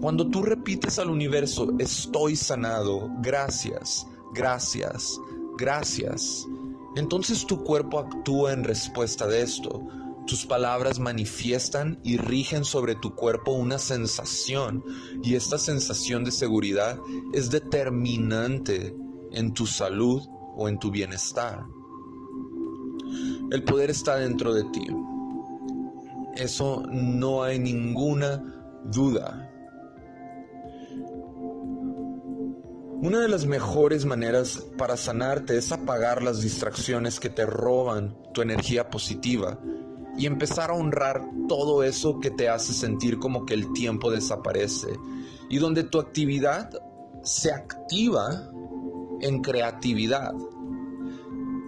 Cuando 0.00 0.28
tú 0.28 0.42
repites 0.42 0.98
al 0.98 1.10
universo, 1.10 1.72
estoy 1.78 2.36
sanado, 2.36 3.10
gracias, 3.20 4.06
gracias, 4.34 5.18
gracias, 5.56 6.46
entonces 6.96 7.46
tu 7.46 7.64
cuerpo 7.64 7.98
actúa 7.98 8.52
en 8.52 8.64
respuesta 8.64 9.26
de 9.26 9.42
esto. 9.42 9.82
Tus 10.26 10.46
palabras 10.46 11.00
manifiestan 11.00 12.00
y 12.02 12.16
rigen 12.16 12.64
sobre 12.64 12.94
tu 12.94 13.14
cuerpo 13.14 13.52
una 13.52 13.78
sensación 13.78 14.82
y 15.22 15.34
esta 15.34 15.58
sensación 15.58 16.24
de 16.24 16.30
seguridad 16.30 16.98
es 17.34 17.50
determinante 17.50 18.96
en 19.32 19.52
tu 19.52 19.66
salud 19.66 20.22
o 20.56 20.66
en 20.68 20.78
tu 20.78 20.90
bienestar. 20.90 21.66
El 23.50 23.64
poder 23.64 23.90
está 23.90 24.16
dentro 24.16 24.54
de 24.54 24.64
ti. 24.64 24.86
Eso 26.36 26.82
no 26.90 27.42
hay 27.42 27.58
ninguna 27.58 28.82
duda. 28.86 29.50
Una 33.02 33.20
de 33.20 33.28
las 33.28 33.44
mejores 33.44 34.06
maneras 34.06 34.64
para 34.78 34.96
sanarte 34.96 35.58
es 35.58 35.70
apagar 35.70 36.22
las 36.22 36.40
distracciones 36.40 37.20
que 37.20 37.28
te 37.28 37.44
roban 37.44 38.16
tu 38.32 38.40
energía 38.40 38.88
positiva 38.88 39.60
y 40.16 40.26
empezar 40.26 40.70
a 40.70 40.74
honrar 40.74 41.22
todo 41.48 41.82
eso 41.82 42.20
que 42.20 42.30
te 42.30 42.48
hace 42.48 42.72
sentir 42.72 43.18
como 43.18 43.44
que 43.44 43.54
el 43.54 43.72
tiempo 43.72 44.10
desaparece 44.10 44.98
y 45.48 45.58
donde 45.58 45.84
tu 45.84 45.98
actividad 45.98 46.70
se 47.22 47.52
activa 47.52 48.50
en 49.20 49.40
creatividad. 49.40 50.32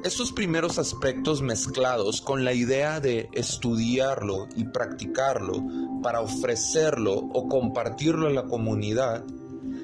Estos 0.04 0.30
primeros 0.30 0.78
aspectos 0.78 1.42
mezclados 1.42 2.20
con 2.20 2.44
la 2.44 2.52
idea 2.52 3.00
de 3.00 3.28
estudiarlo 3.32 4.46
y 4.54 4.64
practicarlo 4.64 5.64
para 6.02 6.20
ofrecerlo 6.20 7.14
o 7.14 7.48
compartirlo 7.48 8.28
en 8.28 8.36
la 8.36 8.44
comunidad 8.44 9.24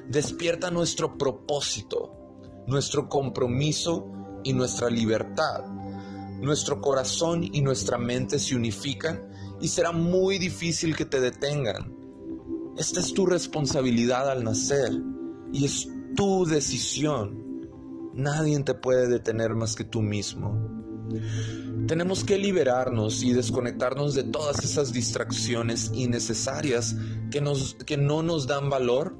despierta 0.07 0.69
nuestro 0.69 1.17
propósito, 1.17 2.63
nuestro 2.67 3.09
compromiso 3.09 4.07
y 4.43 4.53
nuestra 4.53 4.89
libertad. 4.89 5.65
Nuestro 6.43 6.81
corazón 6.81 7.43
y 7.43 7.61
nuestra 7.61 7.97
mente 7.97 8.37
se 8.37 8.55
unifican 8.55 9.29
y 9.61 9.69
será 9.69 9.93
muy 9.93 10.37
difícil 10.39 10.95
que 10.95 11.05
te 11.05 11.21
detengan. 11.21 11.95
Esta 12.77 12.99
es 12.99 13.13
tu 13.13 13.25
responsabilidad 13.25 14.29
al 14.29 14.43
nacer 14.43 14.91
y 15.53 15.65
es 15.65 15.87
tu 16.15 16.45
decisión. 16.45 17.69
Nadie 18.13 18.59
te 18.63 18.73
puede 18.73 19.07
detener 19.07 19.55
más 19.55 19.75
que 19.75 19.85
tú 19.85 20.01
mismo. 20.01 20.69
Tenemos 21.87 22.23
que 22.23 22.37
liberarnos 22.37 23.23
y 23.23 23.31
desconectarnos 23.33 24.13
de 24.13 24.23
todas 24.23 24.63
esas 24.63 24.91
distracciones 24.91 25.91
innecesarias 25.93 26.95
que, 27.31 27.39
nos, 27.39 27.75
que 27.85 27.97
no 27.97 28.21
nos 28.21 28.47
dan 28.47 28.69
valor 28.69 29.15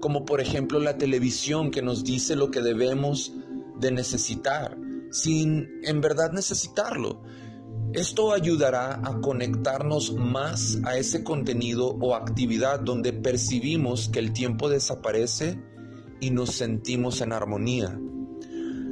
como 0.00 0.24
por 0.24 0.40
ejemplo 0.40 0.78
la 0.78 0.98
televisión 0.98 1.70
que 1.70 1.82
nos 1.82 2.04
dice 2.04 2.36
lo 2.36 2.50
que 2.50 2.60
debemos 2.60 3.32
de 3.78 3.90
necesitar, 3.90 4.76
sin 5.10 5.80
en 5.82 6.00
verdad 6.00 6.32
necesitarlo. 6.32 7.22
Esto 7.92 8.32
ayudará 8.32 9.00
a 9.02 9.20
conectarnos 9.20 10.12
más 10.12 10.78
a 10.84 10.98
ese 10.98 11.24
contenido 11.24 11.96
o 12.00 12.14
actividad 12.14 12.80
donde 12.80 13.12
percibimos 13.12 14.08
que 14.08 14.18
el 14.18 14.32
tiempo 14.32 14.68
desaparece 14.68 15.62
y 16.20 16.30
nos 16.30 16.50
sentimos 16.50 17.20
en 17.20 17.32
armonía. 17.32 17.98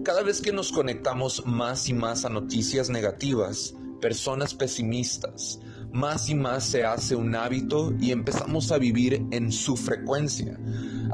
Cada 0.05 0.23
vez 0.23 0.41
que 0.41 0.53
nos 0.53 0.71
conectamos 0.71 1.45
más 1.47 1.89
y 1.89 1.95
más 1.95 2.25
a 2.25 2.29
noticias 2.29 2.91
negativas, 2.91 3.75
personas 4.01 4.55
pesimistas, 4.55 5.61
más 5.93 6.29
y 6.29 6.35
más 6.35 6.65
se 6.65 6.85
hace 6.85 7.15
un 7.15 7.35
hábito 7.35 7.93
y 8.01 8.11
empezamos 8.11 8.71
a 8.73 8.79
vivir 8.79 9.27
en 9.31 9.51
su 9.51 9.77
frecuencia. 9.77 10.59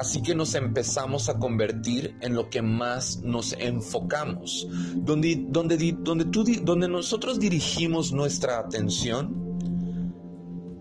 Así 0.00 0.22
que 0.22 0.34
nos 0.34 0.54
empezamos 0.54 1.28
a 1.28 1.38
convertir 1.38 2.16
en 2.22 2.32
lo 2.32 2.48
que 2.48 2.62
más 2.62 3.20
nos 3.22 3.52
enfocamos, 3.52 4.66
donde, 4.94 5.44
donde, 5.46 5.94
donde, 5.98 6.24
tú, 6.24 6.42
donde 6.62 6.88
nosotros 6.88 7.38
dirigimos 7.38 8.10
nuestra 8.10 8.60
atención, 8.60 9.58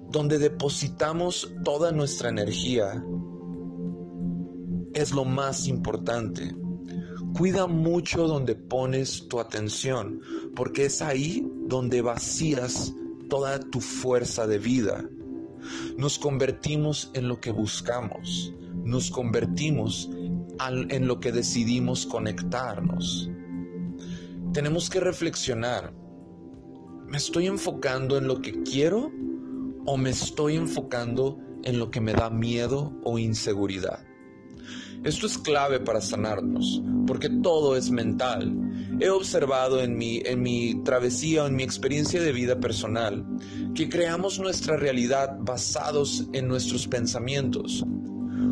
donde 0.10 0.40
depositamos 0.40 1.52
toda 1.66 1.92
nuestra 1.92 2.30
energía, 2.30 3.04
es 4.94 5.12
lo 5.12 5.26
más 5.26 5.68
importante. 5.68 6.56
Cuida 7.38 7.68
mucho 7.68 8.26
donde 8.26 8.56
pones 8.56 9.28
tu 9.28 9.42
atención, 9.42 10.22
porque 10.56 10.86
es 10.86 11.02
ahí 11.02 11.46
donde 11.68 12.02
vacías 12.02 12.94
toda 13.28 13.60
tu 13.60 13.82
fuerza 13.82 14.48
de 14.48 14.60
vida. 14.60 15.04
Nos 15.98 16.18
convertimos 16.18 17.12
en 17.14 17.28
lo 17.28 17.42
que 17.42 17.52
buscamos, 17.52 18.54
nos 18.90 19.12
convertimos 19.12 20.10
en 20.90 21.08
lo 21.08 21.20
que 21.20 21.32
decidimos 21.32 22.06
conectarnos. 22.06 23.30
Tenemos 24.52 24.90
que 24.90 25.00
reflexionar, 25.00 25.94
¿me 27.08 27.18
estoy 27.18 27.48
enfocando 27.48 28.18
en 28.18 28.28
lo 28.28 28.42
que 28.42 28.64
quiero 28.64 29.12
o 29.86 29.98
me 29.98 30.10
estoy 30.10 30.56
enfocando 30.56 31.40
en 31.64 31.78
lo 31.78 31.92
que 31.92 32.02
me 32.02 32.14
da 32.14 32.30
miedo 32.30 33.00
o 33.04 33.20
inseguridad? 33.20 34.00
Esto 35.04 35.28
es 35.28 35.38
clave 35.38 35.80
para 35.80 36.02
sanarnos, 36.02 36.82
porque 37.08 37.30
todo 37.30 37.78
es 37.78 37.90
mental. 37.90 38.54
He 39.00 39.10
observado 39.10 39.82
en 39.82 39.98
mi, 39.98 40.22
en 40.26 40.42
mi 40.42 40.84
travesía 40.84 41.44
o 41.44 41.48
en 41.48 41.56
mi 41.56 41.64
experiencia 41.64 42.22
de 42.22 42.34
vida 42.34 42.60
personal 42.60 43.26
que 43.74 43.88
creamos 43.88 44.40
nuestra 44.40 44.76
realidad 44.76 45.38
basados 45.40 46.28
en 46.34 46.50
nuestros 46.50 46.86
pensamientos. 46.88 47.86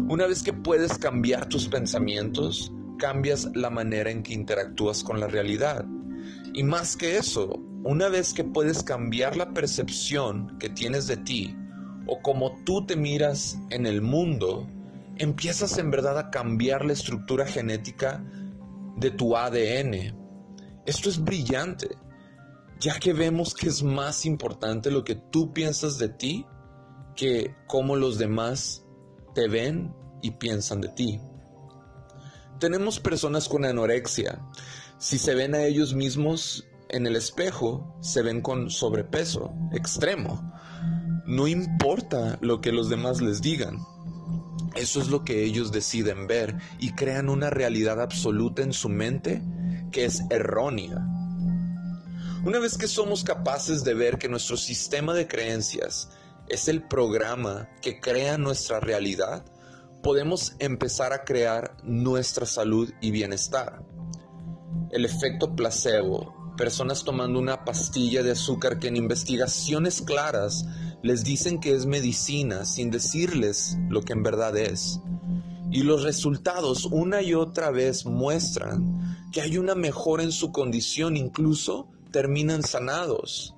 Una 0.10 0.26
vez 0.26 0.41
que 0.41 0.54
puedes 0.54 0.98
cambiar 0.98 1.50
tus 1.50 1.67
pensamientos, 1.67 2.72
cambias 2.98 3.50
la 3.56 3.70
manera 3.70 4.10
en 4.10 4.24
que 4.24 4.34
interactúas 4.34 5.04
con 5.04 5.20
la 5.20 5.28
realidad. 5.28 5.86
Y 6.54 6.63
más 6.63 6.96
que 6.96 7.17
eso, 7.17 7.60
una 7.84 8.08
vez 8.08 8.34
que 8.34 8.46
puedes 8.46 8.84
cambiar 8.84 9.36
la 9.36 9.54
percepción 9.54 10.58
que 10.60 10.70
tienes 10.70 11.08
de 11.08 11.17
ti 11.17 11.54
o 12.06 12.22
como 12.22 12.56
tú 12.63 12.86
te 12.86 12.96
miras 12.96 13.60
en 13.70 13.86
el 13.86 14.02
mundo, 14.02 14.65
empiezas 15.17 15.78
en 15.78 15.91
verdad 15.91 16.17
a 16.17 16.30
cambiar 16.30 16.86
la 16.86 16.93
estructura 16.93 17.46
genética 17.46 18.24
de 18.96 19.12
tu 19.12 19.36
ADN. 19.36 20.15
Esto 20.86 21.10
es 21.10 21.22
brillante, 21.22 21.98
ya 22.80 22.98
que 22.98 23.12
vemos 23.12 23.54
que 23.54 23.67
es 23.67 23.84
más 23.84 24.26
importante 24.26 24.89
lo 24.89 25.04
que 25.04 25.15
tú 25.15 25.52
piensas 25.52 25.98
de 25.98 26.08
ti 26.08 26.46
que 27.13 27.54
cómo 27.67 27.98
los 27.98 28.17
demás 28.17 28.87
te 29.38 29.47
ven 29.47 29.93
y 30.23 30.32
piensan 30.32 30.82
de 30.82 30.88
ti. 30.88 31.21
Tenemos 32.60 33.00
personas 33.00 33.47
con 33.47 33.65
anorexia. 33.65 34.41
Si 34.97 35.19
se 35.19 35.36
ven 35.36 35.54
a 35.54 35.63
ellos 35.63 35.93
mismos 35.93 36.67
en 36.89 37.06
el 37.06 37.15
espejo, 37.15 38.00
se 38.02 38.23
ven 38.23 38.41
con 38.41 38.71
sobrepeso 38.71 39.54
extremo. 39.73 40.52
No 41.28 41.47
importa 41.47 42.39
lo 42.41 42.62
que 42.62 42.71
los 42.71 42.89
demás 42.89 43.21
les 43.21 43.39
digan. 43.39 43.78
Eso 44.76 45.00
es 45.00 45.10
lo 45.10 45.23
que 45.23 45.43
ellos 45.43 45.71
deciden 45.71 46.26
ver 46.26 46.58
y 46.80 46.93
crean 46.93 47.30
una 47.30 47.52
realidad 47.52 48.02
absoluta 48.02 48.63
en 48.63 48.73
su 48.73 48.89
mente 48.89 49.43
que 49.91 50.06
es 50.06 50.23
errónea. 50.32 50.97
Una 52.43 52.58
vez 52.58 52.76
que 52.76 52.88
somos 52.88 53.23
capaces 53.23 53.84
de 53.84 53.93
ver 53.93 54.17
que 54.17 54.30
nuestro 54.30 54.58
sistema 54.58 55.13
de 55.13 55.28
creencias 55.28 56.10
es 56.50 56.68
el 56.68 56.88
programa 56.88 57.70
que 57.82 58.00
crea 58.00 58.38
nuestra 58.38 58.80
realidad, 58.80 59.46
podemos 60.04 60.56
empezar 60.60 61.14
a 61.14 61.24
crear 61.24 61.78
nuestra 61.84 62.46
salud 62.46 62.92
y 63.02 63.12
bienestar. 63.12 63.84
El 64.92 65.06
efecto 65.06 65.56
placebo 65.56 66.38
personas 66.58 67.04
tomando 67.04 67.40
una 67.40 67.64
pastilla 67.64 68.24
de 68.24 68.32
azúcar 68.32 68.80
que 68.80 68.88
en 68.88 68.98
investigaciones 68.98 70.02
claras 70.02 70.66
les 71.04 71.24
dicen 71.24 71.60
que 71.60 71.74
es 71.74 71.86
medicina 71.86 72.66
sin 72.66 72.90
decirles 72.90 73.78
lo 73.90 74.02
que 74.02 74.14
en 74.14 74.24
verdad 74.24 74.58
es. 74.58 75.00
Y 75.72 75.84
los 75.84 76.04
resultados 76.04 76.86
una 76.86 77.22
y 77.22 77.34
otra 77.34 77.72
vez 77.72 78.06
muestran 78.06 79.30
que 79.32 79.42
hay 79.42 79.58
una 79.58 79.76
mejora 79.76 80.24
en 80.24 80.32
su 80.32 80.52
condición, 80.52 81.16
incluso 81.16 81.90
terminan 82.12 82.64
sanados, 82.64 83.54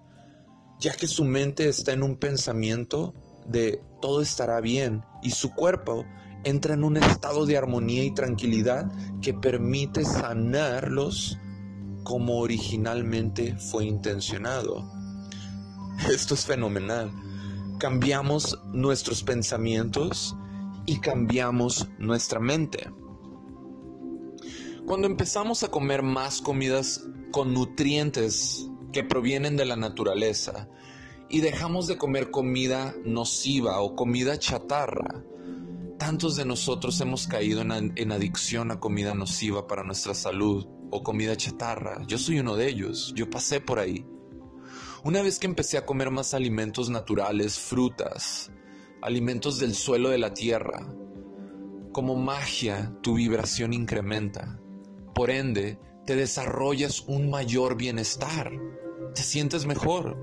ya 0.79 0.93
que 0.93 1.07
su 1.07 1.25
mente 1.25 1.67
está 1.67 1.91
en 1.91 2.03
un 2.03 2.15
pensamiento 2.15 3.13
de 3.45 3.81
todo 4.01 4.21
estará 4.21 4.61
bien 4.61 5.03
y 5.21 5.31
su 5.31 5.53
cuerpo 5.53 6.05
entra 6.43 6.73
en 6.73 6.83
un 6.83 6.97
estado 6.97 7.45
de 7.45 7.57
armonía 7.57 8.03
y 8.03 8.13
tranquilidad 8.13 8.89
que 9.21 9.33
permite 9.33 10.05
sanarlos 10.05 11.37
como 12.03 12.39
originalmente 12.39 13.55
fue 13.57 13.85
intencionado. 13.85 14.89
Esto 16.09 16.33
es 16.33 16.45
fenomenal. 16.45 17.11
Cambiamos 17.77 18.57
nuestros 18.73 19.21
pensamientos 19.23 20.35
y 20.85 20.99
cambiamos 20.99 21.89
nuestra 21.97 22.39
mente. 22.39 22.87
Cuando 24.85 25.07
empezamos 25.07 25.61
a 25.63 25.67
comer 25.67 26.01
más 26.01 26.41
comidas 26.41 27.03
con 27.31 27.53
nutrientes 27.53 28.68
que 28.91 29.03
provienen 29.03 29.57
de 29.57 29.65
la 29.65 29.75
naturaleza 29.75 30.67
y 31.29 31.41
dejamos 31.41 31.87
de 31.87 31.97
comer 31.97 32.31
comida 32.31 32.95
nociva 33.05 33.79
o 33.81 33.95
comida 33.95 34.37
chatarra, 34.39 35.23
tantos 35.97 36.35
de 36.35 36.45
nosotros 36.45 36.99
hemos 37.01 37.27
caído 37.27 37.61
en, 37.61 38.11
adicción 38.11 38.71
a 38.71 38.79
comida 38.79 39.13
nociva 39.13 39.67
para 39.67 39.83
nuestra 39.83 40.13
salud 40.15 40.65
o 40.89 41.03
comida 41.03 41.35
chatarra. 41.35 42.01
Yo 42.07 42.17
soy 42.17 42.39
uno 42.39 42.55
de 42.55 42.67
ellos, 42.67 43.13
yo 43.15 43.29
pasé 43.29 43.61
por 43.61 43.77
ahí. 43.77 44.07
Una 45.03 45.21
vez 45.21 45.39
que 45.39 45.45
empecé 45.45 45.77
a 45.77 45.85
comer 45.85 46.09
más 46.09 46.33
alimentos 46.33 46.89
naturales, 46.89 47.59
frutas, 47.59 48.51
alimentos 49.01 49.59
del 49.59 49.75
suelo 49.75 50.09
de 50.09 50.17
la 50.17 50.33
tierra, 50.33 50.93
como 51.91 52.15
magia 52.15 52.95
tu 53.01 53.15
vibración 53.15 53.73
incrementa. 53.73 54.59
Por 55.13 55.29
ende, 55.29 55.79
te 56.05 56.15
desarrollas 56.15 57.01
un 57.07 57.29
mayor 57.29 57.75
bienestar, 57.75 58.51
te 59.13 59.21
sientes 59.21 59.65
mejor, 59.65 60.17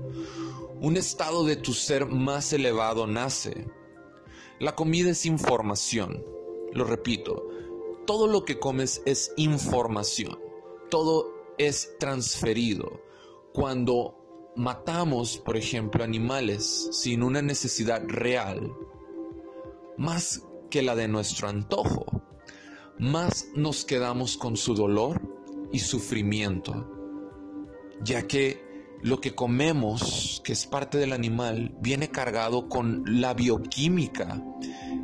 un 0.79 0.97
estado 0.97 1.45
de 1.45 1.55
tu 1.55 1.73
ser 1.73 2.05
más 2.05 2.53
elevado 2.53 3.07
nace. 3.07 3.67
La 4.59 4.75
comida 4.75 5.11
es 5.11 5.25
información, 5.25 6.25
lo 6.73 6.83
repito, 6.83 7.47
todo 8.05 8.27
lo 8.27 8.45
que 8.45 8.59
comes 8.59 9.01
es 9.05 9.31
información 9.37 10.37
todo 10.89 11.33
es 11.57 11.97
transferido. 11.99 13.01
Cuando 13.53 14.53
matamos, 14.55 15.37
por 15.37 15.57
ejemplo, 15.57 16.03
animales 16.03 16.89
sin 16.91 17.23
una 17.23 17.41
necesidad 17.41 18.03
real, 18.07 18.73
más 19.97 20.43
que 20.69 20.81
la 20.81 20.95
de 20.95 21.07
nuestro 21.07 21.47
antojo, 21.47 22.05
más 22.99 23.47
nos 23.55 23.85
quedamos 23.85 24.37
con 24.37 24.57
su 24.57 24.73
dolor 24.73 25.21
y 25.71 25.79
sufrimiento, 25.79 26.89
ya 28.03 28.27
que 28.27 28.65
lo 29.01 29.21
que 29.21 29.35
comemos, 29.35 30.41
que 30.43 30.53
es 30.53 30.65
parte 30.65 30.97
del 30.97 31.13
animal, 31.13 31.75
viene 31.81 32.09
cargado 32.09 32.67
con 32.67 33.03
la 33.05 33.33
bioquímica 33.33 34.43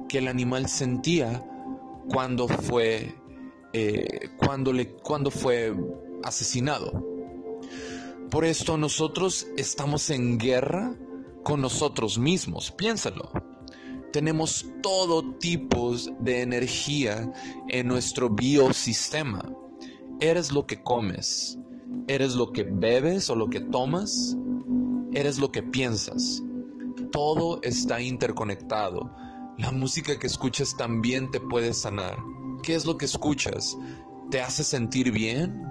que 0.09 0.17
el 0.17 0.27
animal 0.27 0.67
sentía 0.67 1.45
cuando 2.09 2.47
fue 2.47 3.15
eh, 3.75 4.29
cuando, 4.37 4.71
le, 4.71 4.93
cuando 4.93 5.31
fue 5.31 5.75
asesinado. 6.23 7.03
Por 8.29 8.45
esto 8.45 8.77
nosotros 8.77 9.47
estamos 9.57 10.11
en 10.11 10.37
guerra 10.37 10.95
con 11.43 11.59
nosotros 11.59 12.19
mismos, 12.19 12.71
piénsalo. 12.71 13.31
Tenemos 14.11 14.67
todo 14.83 15.37
tipo 15.39 15.95
de 16.19 16.41
energía 16.41 17.31
en 17.67 17.87
nuestro 17.87 18.29
biosistema. 18.29 19.43
Eres 20.19 20.51
lo 20.51 20.65
que 20.65 20.81
comes, 20.81 21.57
eres 22.07 22.35
lo 22.35 22.51
que 22.51 22.63
bebes 22.63 23.29
o 23.29 23.35
lo 23.35 23.49
que 23.49 23.59
tomas, 23.59 24.37
eres 25.13 25.39
lo 25.39 25.51
que 25.51 25.63
piensas. 25.63 26.41
Todo 27.11 27.61
está 27.61 28.01
interconectado. 28.01 29.15
La 29.57 29.71
música 29.71 30.17
que 30.17 30.27
escuchas 30.27 30.75
también 30.77 31.29
te 31.31 31.39
puede 31.39 31.73
sanar. 31.73 32.17
¿Qué 32.63 32.75
es 32.75 32.85
lo 32.85 32.97
que 32.97 33.05
escuchas? 33.05 33.77
¿Te 34.31 34.41
hace 34.41 34.63
sentir 34.63 35.11
bien? 35.11 35.61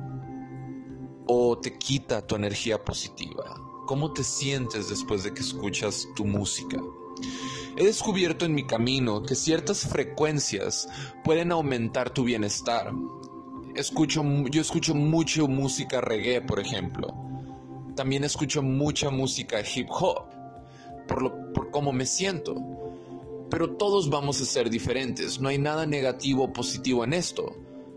¿O 1.26 1.58
te 1.58 1.78
quita 1.78 2.26
tu 2.26 2.36
energía 2.36 2.84
positiva? 2.84 3.60
¿Cómo 3.86 4.12
te 4.12 4.22
sientes 4.22 4.88
después 4.88 5.24
de 5.24 5.34
que 5.34 5.40
escuchas 5.40 6.06
tu 6.14 6.24
música? 6.24 6.80
He 7.76 7.84
descubierto 7.84 8.44
en 8.44 8.54
mi 8.54 8.66
camino 8.66 9.22
que 9.22 9.34
ciertas 9.34 9.86
frecuencias 9.86 10.88
pueden 11.24 11.52
aumentar 11.52 12.10
tu 12.10 12.24
bienestar. 12.24 12.92
Escucho, 13.74 14.22
yo 14.50 14.60
escucho 14.60 14.94
mucho 14.94 15.48
música 15.48 16.00
reggae, 16.00 16.42
por 16.42 16.60
ejemplo. 16.60 17.14
También 17.96 18.24
escucho 18.24 18.62
mucha 18.62 19.10
música 19.10 19.60
hip 19.60 19.88
hop, 19.90 20.26
por, 21.08 21.22
lo, 21.22 21.52
por 21.52 21.70
cómo 21.70 21.92
me 21.92 22.06
siento. 22.06 22.54
Pero 23.50 23.76
todos 23.76 24.08
vamos 24.08 24.40
a 24.40 24.44
ser 24.44 24.70
diferentes, 24.70 25.40
no 25.40 25.48
hay 25.48 25.58
nada 25.58 25.86
negativo 25.86 26.44
o 26.44 26.52
positivo 26.52 27.04
en 27.04 27.12
esto, 27.12 27.54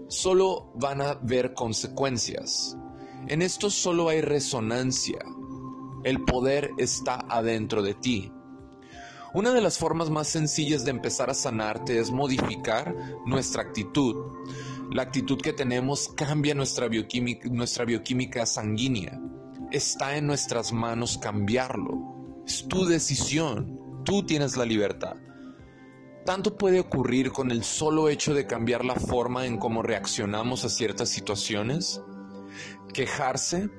solo 0.07 0.71
van 0.75 1.01
a 1.01 1.11
haber 1.11 1.53
consecuencias. 1.53 2.77
En 3.27 3.41
esto 3.41 3.69
solo 3.69 4.09
hay 4.09 4.21
resonancia, 4.21 5.19
el 6.03 6.23
poder 6.23 6.71
está 6.77 7.25
adentro 7.29 7.81
de 7.81 7.93
ti. 7.93 8.31
Una 9.33 9.51
de 9.51 9.61
las 9.61 9.77
formas 9.77 10.09
más 10.09 10.27
sencillas 10.27 10.85
de 10.85 10.91
empezar 10.91 11.29
a 11.29 11.33
sanarte 11.33 11.99
es 11.99 12.11
modificar 12.11 12.95
nuestra 13.25 13.63
actitud. 13.63 14.15
La 14.91 15.03
actitud 15.03 15.41
que 15.41 15.53
tenemos 15.53 16.09
cambia 16.15 16.53
nuestra 16.53 16.87
bioquímica, 16.87 17.49
nuestra 17.49 17.85
bioquímica 17.85 18.45
sanguínea. 18.45 19.19
Está 19.71 20.15
en 20.15 20.27
nuestras 20.27 20.71
manos 20.71 21.17
cambiarlo. 21.17 22.43
Es 22.45 22.67
tu 22.67 22.85
decisión. 22.85 24.03
Tú 24.05 24.25
tienes 24.25 24.55
la 24.55 24.65
libertad. 24.65 25.15
Tanto 26.25 26.57
puede 26.57 26.79
ocurrir 26.79 27.31
con 27.31 27.51
el 27.51 27.63
solo 27.63 28.09
hecho 28.09 28.33
de 28.33 28.47
cambiar 28.47 28.83
la 28.85 28.95
forma 28.95 29.45
en 29.45 29.57
cómo 29.57 29.83
reaccionamos 29.83 30.65
a 30.65 30.69
ciertas 30.69 31.09
situaciones. 31.09 32.01
Quejarse, 32.93 33.69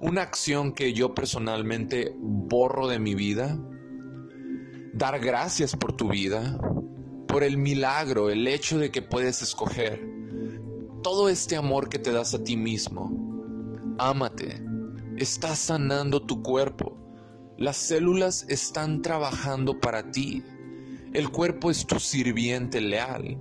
una 0.00 0.22
acción 0.22 0.72
que 0.72 0.92
yo 0.92 1.14
personalmente 1.14 2.14
borro 2.16 2.86
de 2.86 2.98
mi 2.98 3.14
vida. 3.14 3.58
Dar 4.92 5.18
gracias 5.20 5.74
por 5.74 5.92
tu 5.96 6.08
vida, 6.08 6.58
por 7.28 7.44
el 7.44 7.58
milagro, 7.58 8.30
el 8.30 8.48
hecho 8.48 8.78
de 8.78 8.90
que 8.90 9.02
puedes 9.02 9.42
escoger. 9.42 10.02
Todo 11.02 11.28
este 11.28 11.54
amor 11.54 11.88
que 11.88 12.00
te 12.00 12.10
das 12.10 12.34
a 12.34 12.42
ti 12.42 12.56
mismo. 12.56 13.12
Ámate. 13.98 14.60
Estás 15.16 15.58
sanando 15.58 16.22
tu 16.22 16.42
cuerpo. 16.42 16.96
Las 17.56 17.76
células 17.76 18.46
están 18.48 19.02
trabajando 19.02 19.78
para 19.78 20.10
ti. 20.10 20.42
El 21.12 21.30
cuerpo 21.30 21.70
es 21.70 21.86
tu 21.86 22.00
sirviente 22.00 22.80
leal. 22.80 23.38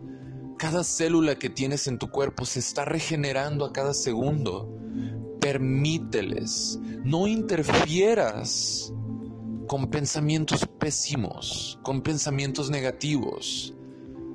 Cada 0.57 0.83
célula 0.83 1.37
que 1.37 1.49
tienes 1.49 1.87
en 1.87 1.97
tu 1.97 2.09
cuerpo 2.09 2.45
se 2.45 2.59
está 2.59 2.83
regenerando 2.83 3.63
a 3.65 3.73
cada 3.73 3.93
segundo. 3.93 4.75
Permíteles, 5.39 6.79
no 7.03 7.27
interfieras 7.27 8.91
con 9.67 9.87
pensamientos 9.89 10.65
pésimos, 10.79 11.79
con 11.83 12.01
pensamientos 12.01 12.69
negativos. 12.69 13.76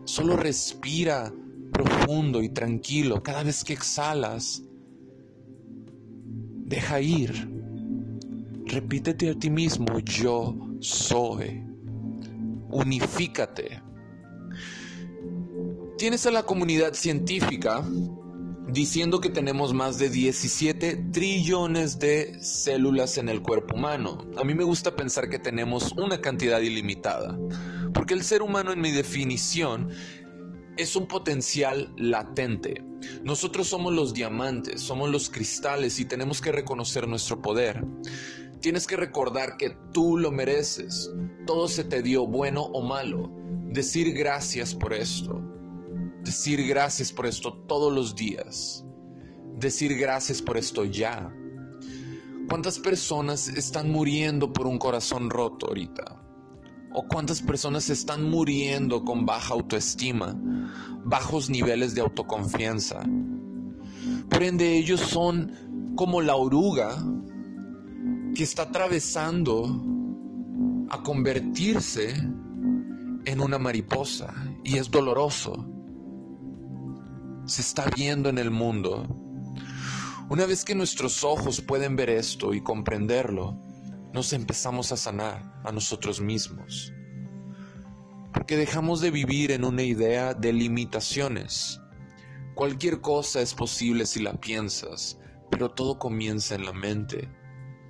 Solo 0.05 0.37
respira 0.37 1.33
profundo 1.73 2.43
y 2.43 2.49
tranquilo 2.51 3.23
cada 3.23 3.43
vez 3.43 3.65
que 3.65 3.73
exhalas. 3.73 4.63
Deja 6.65 7.01
ir. 7.01 7.51
Repítete 8.67 9.31
a 9.31 9.35
ti 9.35 9.51
mismo, 9.51 9.99
yo 10.01 10.57
soy 10.81 11.73
unifícate. 12.73 13.83
Tienes 15.99 16.27
a 16.27 16.33
la 16.33 16.43
comunidad 16.43 16.95
científica 16.95 17.85
diciendo 18.69 19.21
que 19.21 19.29
tenemos 19.29 19.75
más 19.75 19.99
de 19.99 20.09
17 20.09 21.11
trillones 21.13 21.99
de 21.99 22.43
células 22.43 23.19
en 23.19 23.29
el 23.29 23.43
cuerpo 23.43 23.77
humano. 23.77 24.27
A 24.37 24.45
mí 24.45 24.55
me 24.55 24.65
gusta 24.65 24.97
pensar 24.97 25.29
que 25.29 25.39
tenemos 25.39 25.93
una 25.93 26.21
cantidad 26.21 26.61
ilimitada, 26.61 27.39
porque 28.03 28.15
el 28.15 28.25
ser 28.25 28.43
humano 28.43 28.73
en 28.73 28.81
mi 28.81 28.91
definición 28.91 29.91
es 30.77 30.97
un 30.97 31.07
potencial 31.07 31.95
latente. 31.97 32.85
Nosotros 33.23 33.69
somos 33.69 33.95
los 33.95 34.13
diamantes, 34.13 34.81
somos 34.81 35.09
los 35.09 35.31
cristales 35.31 36.01
y 36.01 36.05
tenemos 36.05 36.41
que 36.41 36.51
reconocer 36.51 37.07
nuestro 37.07 37.41
poder. 37.41 37.87
Tienes 38.61 38.89
que 38.89 38.97
recordar 38.97 39.57
que 39.57 39.77
tú 39.93 40.19
lo 40.19 40.33
mereces. 40.33 41.13
Todo 41.47 41.69
se 41.69 41.85
te 41.85 42.03
dio, 42.03 42.27
bueno 42.27 42.63
o 42.63 42.83
malo. 42.83 43.31
Decir 43.69 44.13
gracias 44.15 44.75
por 44.75 44.95
esto. 44.95 45.41
Decir 46.25 46.67
gracias 46.67 47.13
por 47.13 47.27
esto 47.27 47.53
todos 47.69 47.93
los 47.93 48.17
días. 48.17 48.85
Decir 49.61 49.97
gracias 49.97 50.43
por 50.43 50.57
esto 50.57 50.85
ya. 50.85 51.33
¿Cuántas 52.49 52.81
personas 52.81 53.47
están 53.47 53.93
muriendo 53.93 54.53
por 54.53 54.67
un 54.67 54.79
corazón 54.81 55.31
roto 55.31 55.69
ahorita? 55.69 56.22
¿O 56.95 57.07
cuántas 57.09 57.41
personas 57.41 57.89
están 57.89 58.29
muriendo 58.29 59.05
con 59.05 59.25
baja 59.25 59.55
autoestima, 59.55 60.37
bajos 61.05 61.49
niveles 61.49 61.95
de 61.95 62.03
autoconfianza? 62.03 63.03
Por 64.29 64.43
ende, 64.43 64.77
ellos 64.77 65.01
son 65.01 65.95
como 65.97 66.21
la 66.21 66.37
oruga 66.37 67.03
que 68.35 68.43
está 68.43 68.63
atravesando 68.63 69.85
a 70.91 71.03
convertirse 71.03 72.15
en 73.25 73.41
una 73.41 73.59
mariposa 73.59 74.35
y 74.65 74.77
es 74.77 74.91
doloroso. 74.91 75.67
Se 77.47 77.63
está 77.63 77.87
viendo 77.97 78.29
en 78.29 78.39
el 78.39 78.51
mundo. 78.51 79.07
Una 80.29 80.47
vez 80.47 80.65
que 80.65 80.75
nuestros 80.75 81.25
ojos 81.25 81.61
pueden 81.61 81.97
ver 81.97 82.11
esto 82.11 82.55
y 82.55 82.63
comprenderlo, 82.63 83.59
nos 84.13 84.33
empezamos 84.33 84.93
a 84.93 84.97
sanar 84.97 85.61
a 85.65 85.73
nosotros 85.73 86.21
mismos. 86.21 86.93
Porque 88.33 88.57
dejamos 88.57 89.01
de 89.01 89.11
vivir 89.11 89.51
en 89.51 89.65
una 89.65 89.83
idea 89.83 90.35
de 90.35 90.53
limitaciones. 90.53 91.81
Cualquier 92.55 93.01
cosa 93.01 93.41
es 93.41 93.55
posible 93.55 94.07
si 94.07 94.21
la 94.21 94.35
piensas, 94.35 95.19
pero 95.51 95.71
todo 95.71 95.99
comienza 95.99 96.55
en 96.55 96.65
la 96.65 96.73
mente. 96.73 97.29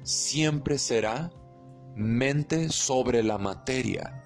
Siempre 0.02 0.78
será 0.78 1.32
mente 1.96 2.68
sobre 2.70 3.22
la 3.22 3.38
materia. 3.38 4.22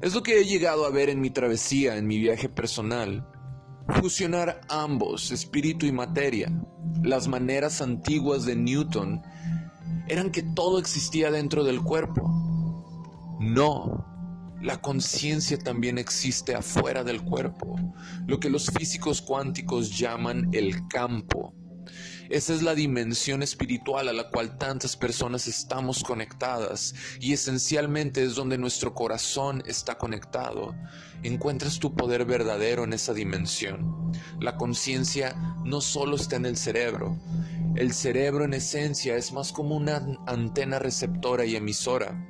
Es 0.00 0.14
lo 0.14 0.22
que 0.22 0.38
he 0.38 0.44
llegado 0.44 0.84
a 0.84 0.90
ver 0.90 1.08
en 1.08 1.20
mi 1.20 1.30
travesía, 1.30 1.96
en 1.96 2.06
mi 2.06 2.18
viaje 2.18 2.48
personal. 2.48 3.26
Fusionar 4.00 4.60
ambos, 4.68 5.30
espíritu 5.32 5.86
y 5.86 5.92
materia. 5.92 6.52
Las 7.02 7.26
maneras 7.26 7.80
antiguas 7.80 8.44
de 8.44 8.54
Newton 8.54 9.22
eran 10.08 10.30
que 10.30 10.42
todo 10.42 10.78
existía 10.78 11.30
dentro 11.30 11.64
del 11.64 11.82
cuerpo. 11.82 12.22
No, 13.40 14.08
la 14.60 14.80
conciencia 14.80 15.58
también 15.58 15.98
existe 15.98 16.54
afuera 16.54 17.04
del 17.04 17.22
cuerpo, 17.22 17.76
lo 18.26 18.40
que 18.40 18.50
los 18.50 18.66
físicos 18.70 19.22
cuánticos 19.22 19.96
llaman 19.96 20.48
el 20.52 20.88
campo. 20.88 21.54
Esa 22.28 22.52
es 22.52 22.62
la 22.62 22.74
dimensión 22.74 23.42
espiritual 23.42 24.08
a 24.08 24.12
la 24.12 24.28
cual 24.28 24.58
tantas 24.58 24.98
personas 24.98 25.48
estamos 25.48 26.04
conectadas 26.04 26.94
y 27.20 27.32
esencialmente 27.32 28.22
es 28.22 28.34
donde 28.34 28.58
nuestro 28.58 28.94
corazón 28.94 29.62
está 29.66 29.96
conectado. 29.96 30.74
Encuentras 31.22 31.78
tu 31.78 31.94
poder 31.94 32.26
verdadero 32.26 32.84
en 32.84 32.92
esa 32.92 33.14
dimensión. 33.14 34.12
La 34.40 34.58
conciencia 34.58 35.34
no 35.64 35.80
solo 35.80 36.16
está 36.16 36.36
en 36.36 36.44
el 36.44 36.58
cerebro. 36.58 37.16
El 37.78 37.92
cerebro 37.92 38.44
en 38.44 38.54
esencia 38.54 39.14
es 39.14 39.32
más 39.32 39.52
como 39.52 39.76
una 39.76 40.04
antena 40.26 40.80
receptora 40.80 41.44
y 41.44 41.54
emisora. 41.54 42.26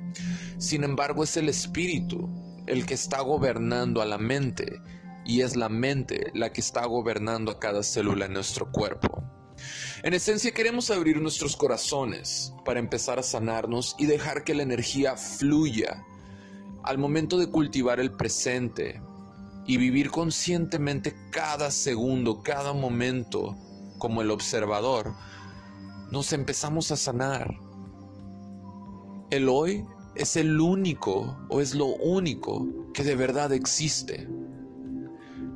Sin 0.59 0.83
embargo, 0.83 1.23
es 1.23 1.37
el 1.37 1.49
espíritu 1.49 2.29
el 2.67 2.85
que 2.85 2.93
está 2.93 3.21
gobernando 3.21 4.03
a 4.03 4.05
la 4.05 4.19
mente 4.19 4.79
y 5.25 5.41
es 5.41 5.55
la 5.55 5.67
mente 5.67 6.29
la 6.35 6.53
que 6.53 6.61
está 6.61 6.85
gobernando 6.85 7.51
a 7.51 7.59
cada 7.59 7.81
célula 7.81 8.27
en 8.27 8.33
nuestro 8.33 8.71
cuerpo. 8.71 9.23
En 10.03 10.13
esencia 10.13 10.51
queremos 10.51 10.91
abrir 10.91 11.19
nuestros 11.19 11.55
corazones 11.55 12.53
para 12.63 12.79
empezar 12.79 13.17
a 13.17 13.23
sanarnos 13.23 13.95
y 13.97 14.05
dejar 14.05 14.43
que 14.43 14.53
la 14.53 14.61
energía 14.61 15.17
fluya 15.17 16.05
al 16.83 16.99
momento 16.99 17.39
de 17.39 17.49
cultivar 17.49 17.99
el 17.99 18.11
presente 18.11 19.01
y 19.65 19.77
vivir 19.77 20.11
conscientemente 20.11 21.15
cada 21.31 21.71
segundo, 21.71 22.43
cada 22.43 22.73
momento 22.73 23.57
como 23.97 24.21
el 24.21 24.31
observador, 24.31 25.13
nos 26.11 26.33
empezamos 26.33 26.91
a 26.91 26.95
sanar. 26.95 27.55
El 29.29 29.47
hoy 29.47 29.85
es 30.15 30.35
el 30.35 30.59
único 30.59 31.37
o 31.49 31.61
es 31.61 31.75
lo 31.75 31.85
único 31.85 32.67
que 32.93 33.03
de 33.03 33.15
verdad 33.15 33.53
existe. 33.53 34.27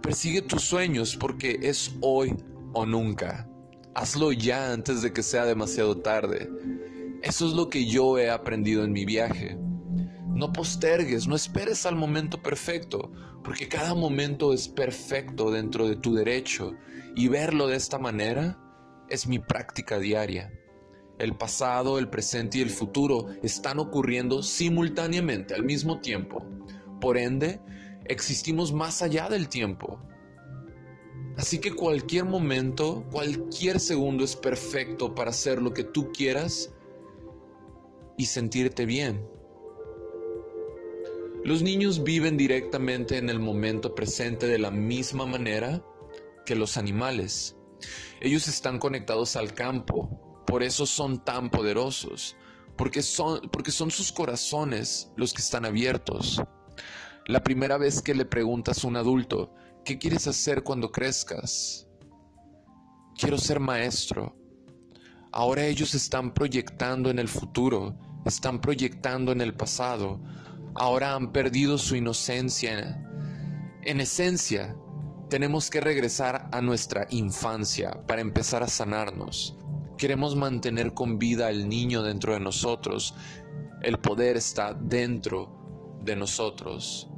Persigue 0.02 0.42
tus 0.42 0.62
sueños 0.62 1.16
porque 1.16 1.60
es 1.62 1.96
hoy 2.02 2.36
o 2.74 2.86
nunca. 2.86 3.50
Hazlo 3.96 4.32
ya 4.32 4.72
antes 4.72 5.02
de 5.02 5.12
que 5.12 5.24
sea 5.24 5.46
demasiado 5.46 5.98
tarde. 5.98 6.50
Eso 7.24 7.48
es 7.48 7.54
lo 7.54 7.70
que 7.70 7.86
yo 7.86 8.18
he 8.18 8.30
aprendido 8.30 8.84
en 8.84 8.92
mi 8.92 9.06
viaje. 9.06 9.58
No 10.28 10.52
postergues, 10.52 11.28
no 11.28 11.36
esperes 11.36 11.86
al 11.86 11.96
momento 11.96 12.42
perfecto, 12.42 13.12
porque 13.44 13.68
cada 13.68 13.94
momento 13.94 14.54
es 14.54 14.68
perfecto 14.68 15.52
dentro 15.52 15.88
de 15.88 15.96
tu 15.96 16.14
derecho 16.14 16.74
y 17.16 17.28
verlo 17.28 17.68
de 17.68 17.78
esta 17.78 17.98
manera 17.98 18.63
es 19.14 19.28
mi 19.28 19.38
práctica 19.38 20.00
diaria. 20.00 20.52
El 21.20 21.38
pasado, 21.38 22.00
el 22.00 22.10
presente 22.10 22.58
y 22.58 22.62
el 22.62 22.72
futuro 22.72 23.28
están 23.44 23.78
ocurriendo 23.78 24.42
simultáneamente 24.42 25.54
al 25.54 25.64
mismo 25.64 26.02
tiempo. 26.02 26.44
Por 27.00 27.20
ende, 27.20 27.62
existimos 28.06 28.74
más 28.74 29.04
allá 29.04 29.30
del 29.30 29.50
tiempo. 29.50 30.00
Así 31.38 31.60
que 31.60 31.72
cualquier 31.74 32.26
momento, 32.26 33.06
cualquier 33.12 33.80
segundo 33.80 34.24
es 34.24 34.36
perfecto 34.36 35.14
para 35.14 35.30
hacer 35.30 35.62
lo 35.62 35.74
que 35.76 35.84
tú 35.84 36.12
quieras 36.12 36.74
y 38.18 38.26
sentirte 38.26 38.88
bien. 38.88 39.24
Los 41.44 41.62
niños 41.62 42.04
viven 42.04 42.36
directamente 42.36 43.18
en 43.18 43.30
el 43.30 43.40
momento 43.40 43.94
presente 43.94 44.48
de 44.48 44.58
la 44.58 44.72
misma 44.72 45.28
manera 45.28 45.86
que 46.48 46.56
los 46.56 46.78
animales. 46.78 47.58
Ellos 48.22 48.48
están 48.48 48.80
conectados 48.80 49.36
al 49.36 49.54
campo, 49.54 50.44
por 50.46 50.64
eso 50.64 50.86
son 50.86 51.24
tan 51.24 51.50
poderosos, 51.50 52.36
porque 52.78 53.02
son, 53.02 53.42
porque 53.52 53.72
son 53.72 53.92
sus 53.92 54.12
corazones 54.12 55.10
los 55.16 55.34
que 55.34 55.42
están 55.42 55.66
abiertos. 55.66 56.42
La 57.26 57.44
primera 57.44 57.78
vez 57.78 58.02
que 58.02 58.14
le 58.14 58.26
preguntas 58.26 58.84
a 58.84 58.88
un 58.88 58.98
adulto, 58.98 59.54
¿Qué 59.86 60.00
quieres 60.00 60.28
hacer 60.28 60.64
cuando 60.64 60.94
crezcas? 60.94 61.86
Quiero 63.18 63.38
ser 63.38 63.60
maestro. 63.60 64.34
Ahora 65.34 65.66
ellos 65.66 65.94
están 65.94 66.34
proyectando 66.34 67.10
en 67.10 67.20
el 67.20 67.28
futuro, 67.28 68.00
están 68.24 68.62
proyectando 68.62 69.34
en 69.34 69.42
el 69.42 69.54
pasado. 69.54 70.22
Ahora 70.76 71.16
han 71.16 71.34
perdido 71.34 71.78
su 71.78 71.98
inocencia. 71.98 73.06
En 73.82 74.00
esencia, 74.00 74.74
tenemos 75.34 75.72
que 75.72 75.82
regresar 75.82 76.48
a 76.52 76.62
nuestra 76.62 77.08
infancia 77.10 78.04
para 78.06 78.22
empezar 78.22 78.62
a 78.62 78.68
sanarnos. 78.68 79.58
Queremos 79.98 80.36
mantener 80.36 80.94
con 80.94 81.18
vida 81.18 81.48
al 81.48 81.68
niño 81.68 82.04
dentro 82.04 82.34
de 82.34 82.40
nosotros. 82.40 83.16
El 83.82 83.98
poder 83.98 84.38
está 84.38 84.76
dentro 84.76 85.98
de 86.04 86.16
nosotros. 86.16 87.10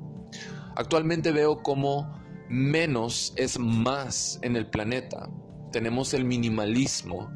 Actualmente 0.77 1.33
veo 1.33 1.61
cómo 1.61 2.17
menos 2.47 3.33
es 3.35 3.59
más 3.59 4.39
en 4.43 4.55
el 4.55 4.69
planeta. 4.69 5.29
Tenemos 5.73 6.13
el 6.13 6.23
minimalismo, 6.23 7.29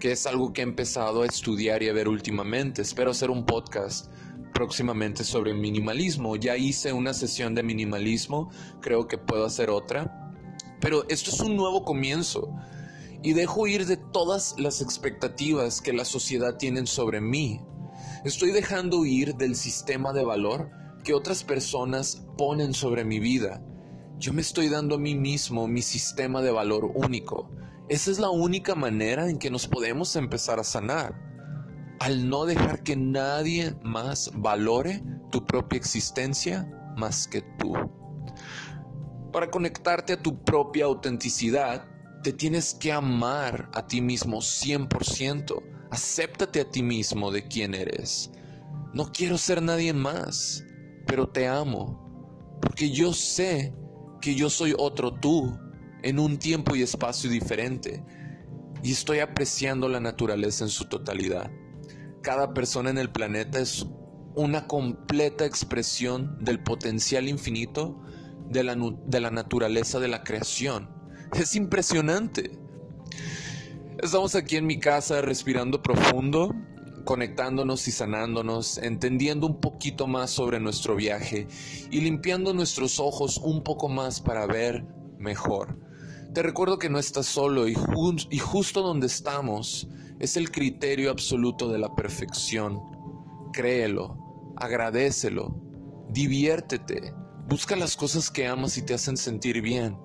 que 0.00 0.10
es 0.10 0.26
algo 0.26 0.52
que 0.52 0.62
he 0.62 0.64
empezado 0.64 1.22
a 1.22 1.26
estudiar 1.26 1.84
y 1.84 1.90
a 1.90 1.92
ver 1.92 2.08
últimamente. 2.08 2.82
Espero 2.82 3.12
hacer 3.12 3.30
un 3.30 3.46
podcast 3.46 4.10
próximamente 4.52 5.22
sobre 5.22 5.54
minimalismo. 5.54 6.34
Ya 6.34 6.56
hice 6.56 6.92
una 6.92 7.14
sesión 7.14 7.54
de 7.54 7.62
minimalismo, 7.62 8.50
creo 8.80 9.06
que 9.06 9.16
puedo 9.16 9.44
hacer 9.44 9.70
otra. 9.70 10.22
Pero 10.80 11.08
esto 11.08 11.30
es 11.30 11.40
un 11.40 11.56
nuevo 11.56 11.84
comienzo 11.84 12.54
y 13.22 13.32
dejo 13.32 13.66
ir 13.66 13.86
de 13.86 13.96
todas 13.96 14.54
las 14.58 14.80
expectativas 14.80 15.80
que 15.80 15.92
la 15.92 16.04
sociedad 16.04 16.56
tiene 16.56 16.86
sobre 16.86 17.20
mí. 17.20 17.60
Estoy 18.24 18.52
dejando 18.52 19.04
ir 19.04 19.34
del 19.36 19.56
sistema 19.56 20.12
de 20.12 20.24
valor 20.24 20.70
que 21.04 21.14
otras 21.14 21.44
personas 21.44 22.26
ponen 22.36 22.74
sobre 22.74 23.04
mi 23.04 23.20
vida 23.20 23.62
yo 24.18 24.32
me 24.32 24.42
estoy 24.42 24.68
dando 24.68 24.94
a 24.94 24.98
mí 24.98 25.14
mismo 25.14 25.66
mi 25.66 25.82
sistema 25.82 26.40
de 26.40 26.52
valor 26.52 26.90
único. 26.94 27.50
Esa 27.88 28.10
es 28.10 28.18
la 28.18 28.30
única 28.30 28.74
manera 28.74 29.28
en 29.28 29.38
que 29.38 29.50
nos 29.50 29.66
podemos 29.66 30.14
empezar 30.16 30.60
a 30.60 30.64
sanar. 30.64 31.14
Al 31.98 32.28
no 32.28 32.44
dejar 32.44 32.82
que 32.82 32.96
nadie 32.96 33.74
más 33.82 34.30
valore 34.34 35.02
tu 35.30 35.44
propia 35.44 35.76
existencia 35.76 36.66
más 36.96 37.26
que 37.26 37.42
tú. 37.58 37.74
Para 39.34 39.50
conectarte 39.50 40.12
a 40.12 40.22
tu 40.22 40.44
propia 40.44 40.84
autenticidad, 40.84 41.88
te 42.22 42.32
tienes 42.32 42.72
que 42.72 42.92
amar 42.92 43.68
a 43.74 43.84
ti 43.84 44.00
mismo 44.00 44.36
100%. 44.38 45.60
Acéptate 45.90 46.60
a 46.60 46.70
ti 46.70 46.84
mismo 46.84 47.32
de 47.32 47.42
quién 47.48 47.74
eres. 47.74 48.30
No 48.92 49.10
quiero 49.10 49.36
ser 49.36 49.60
nadie 49.60 49.92
más, 49.92 50.64
pero 51.04 51.28
te 51.28 51.48
amo, 51.48 52.56
porque 52.62 52.92
yo 52.92 53.12
sé 53.12 53.74
que 54.20 54.36
yo 54.36 54.48
soy 54.50 54.72
otro 54.78 55.12
tú 55.12 55.58
en 56.04 56.20
un 56.20 56.38
tiempo 56.38 56.76
y 56.76 56.82
espacio 56.82 57.28
diferente 57.28 58.04
y 58.84 58.92
estoy 58.92 59.18
apreciando 59.18 59.88
la 59.88 59.98
naturaleza 59.98 60.62
en 60.62 60.70
su 60.70 60.84
totalidad. 60.84 61.50
Cada 62.22 62.54
persona 62.54 62.90
en 62.90 62.98
el 62.98 63.10
planeta 63.10 63.58
es 63.58 63.84
una 64.36 64.68
completa 64.68 65.44
expresión 65.44 66.38
del 66.40 66.62
potencial 66.62 67.28
infinito 67.28 68.00
de 68.48 68.64
la, 68.64 68.76
de 69.06 69.20
la 69.20 69.30
naturaleza 69.30 70.00
de 70.00 70.08
la 70.08 70.22
creación. 70.22 70.88
Es 71.32 71.56
impresionante. 71.56 72.58
Estamos 74.02 74.34
aquí 74.34 74.56
en 74.56 74.66
mi 74.66 74.78
casa 74.78 75.20
respirando 75.20 75.82
profundo, 75.82 76.54
conectándonos 77.04 77.86
y 77.88 77.92
sanándonos, 77.92 78.78
entendiendo 78.78 79.46
un 79.46 79.60
poquito 79.60 80.06
más 80.06 80.30
sobre 80.30 80.60
nuestro 80.60 80.96
viaje 80.96 81.46
y 81.90 82.00
limpiando 82.00 82.54
nuestros 82.54 82.98
ojos 83.00 83.38
un 83.38 83.62
poco 83.62 83.88
más 83.88 84.20
para 84.20 84.46
ver 84.46 84.84
mejor. 85.18 85.78
Te 86.34 86.42
recuerdo 86.42 86.78
que 86.78 86.90
no 86.90 86.98
estás 86.98 87.26
solo 87.26 87.68
y, 87.68 87.76
y 88.30 88.38
justo 88.38 88.82
donde 88.82 89.06
estamos 89.06 89.88
es 90.18 90.36
el 90.36 90.50
criterio 90.50 91.10
absoluto 91.10 91.70
de 91.70 91.78
la 91.78 91.94
perfección. 91.94 92.80
Créelo, 93.52 94.18
agradecelo, 94.56 95.54
diviértete, 96.10 97.14
busca 97.48 97.76
las 97.76 97.96
cosas 97.96 98.30
que 98.30 98.46
amas 98.46 98.76
y 98.78 98.82
te 98.82 98.94
hacen 98.94 99.16
sentir 99.16 99.60
bien. 99.62 99.96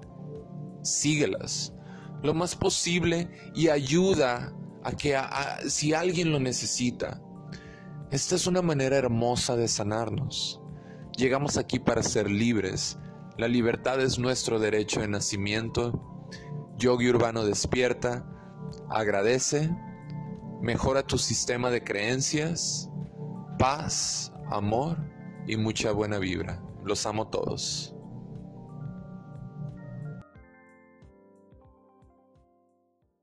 Síguelas 0.83 1.73
lo 2.23 2.33
más 2.33 2.55
posible 2.55 3.29
y 3.53 3.69
ayuda 3.69 4.53
a 4.83 4.91
que 4.91 5.17
si 5.67 5.93
alguien 5.93 6.31
lo 6.31 6.39
necesita. 6.39 7.21
Esta 8.11 8.35
es 8.35 8.47
una 8.47 8.61
manera 8.61 8.97
hermosa 8.97 9.55
de 9.55 9.67
sanarnos. 9.67 10.59
Llegamos 11.15 11.57
aquí 11.57 11.79
para 11.79 12.01
ser 12.01 12.29
libres. 12.29 12.97
La 13.37 13.47
libertad 13.47 14.01
es 14.01 14.19
nuestro 14.19 14.59
derecho 14.59 15.01
de 15.01 15.07
nacimiento. 15.07 16.27
Yogi 16.77 17.09
Urbano 17.09 17.45
despierta, 17.45 18.25
agradece, 18.89 19.69
mejora 20.61 21.03
tu 21.03 21.17
sistema 21.17 21.69
de 21.69 21.83
creencias, 21.83 22.89
paz, 23.57 24.31
amor 24.49 24.97
y 25.45 25.57
mucha 25.57 25.91
buena 25.91 26.19
vibra. 26.19 26.63
Los 26.83 27.05
amo 27.05 27.27
todos. 27.27 27.93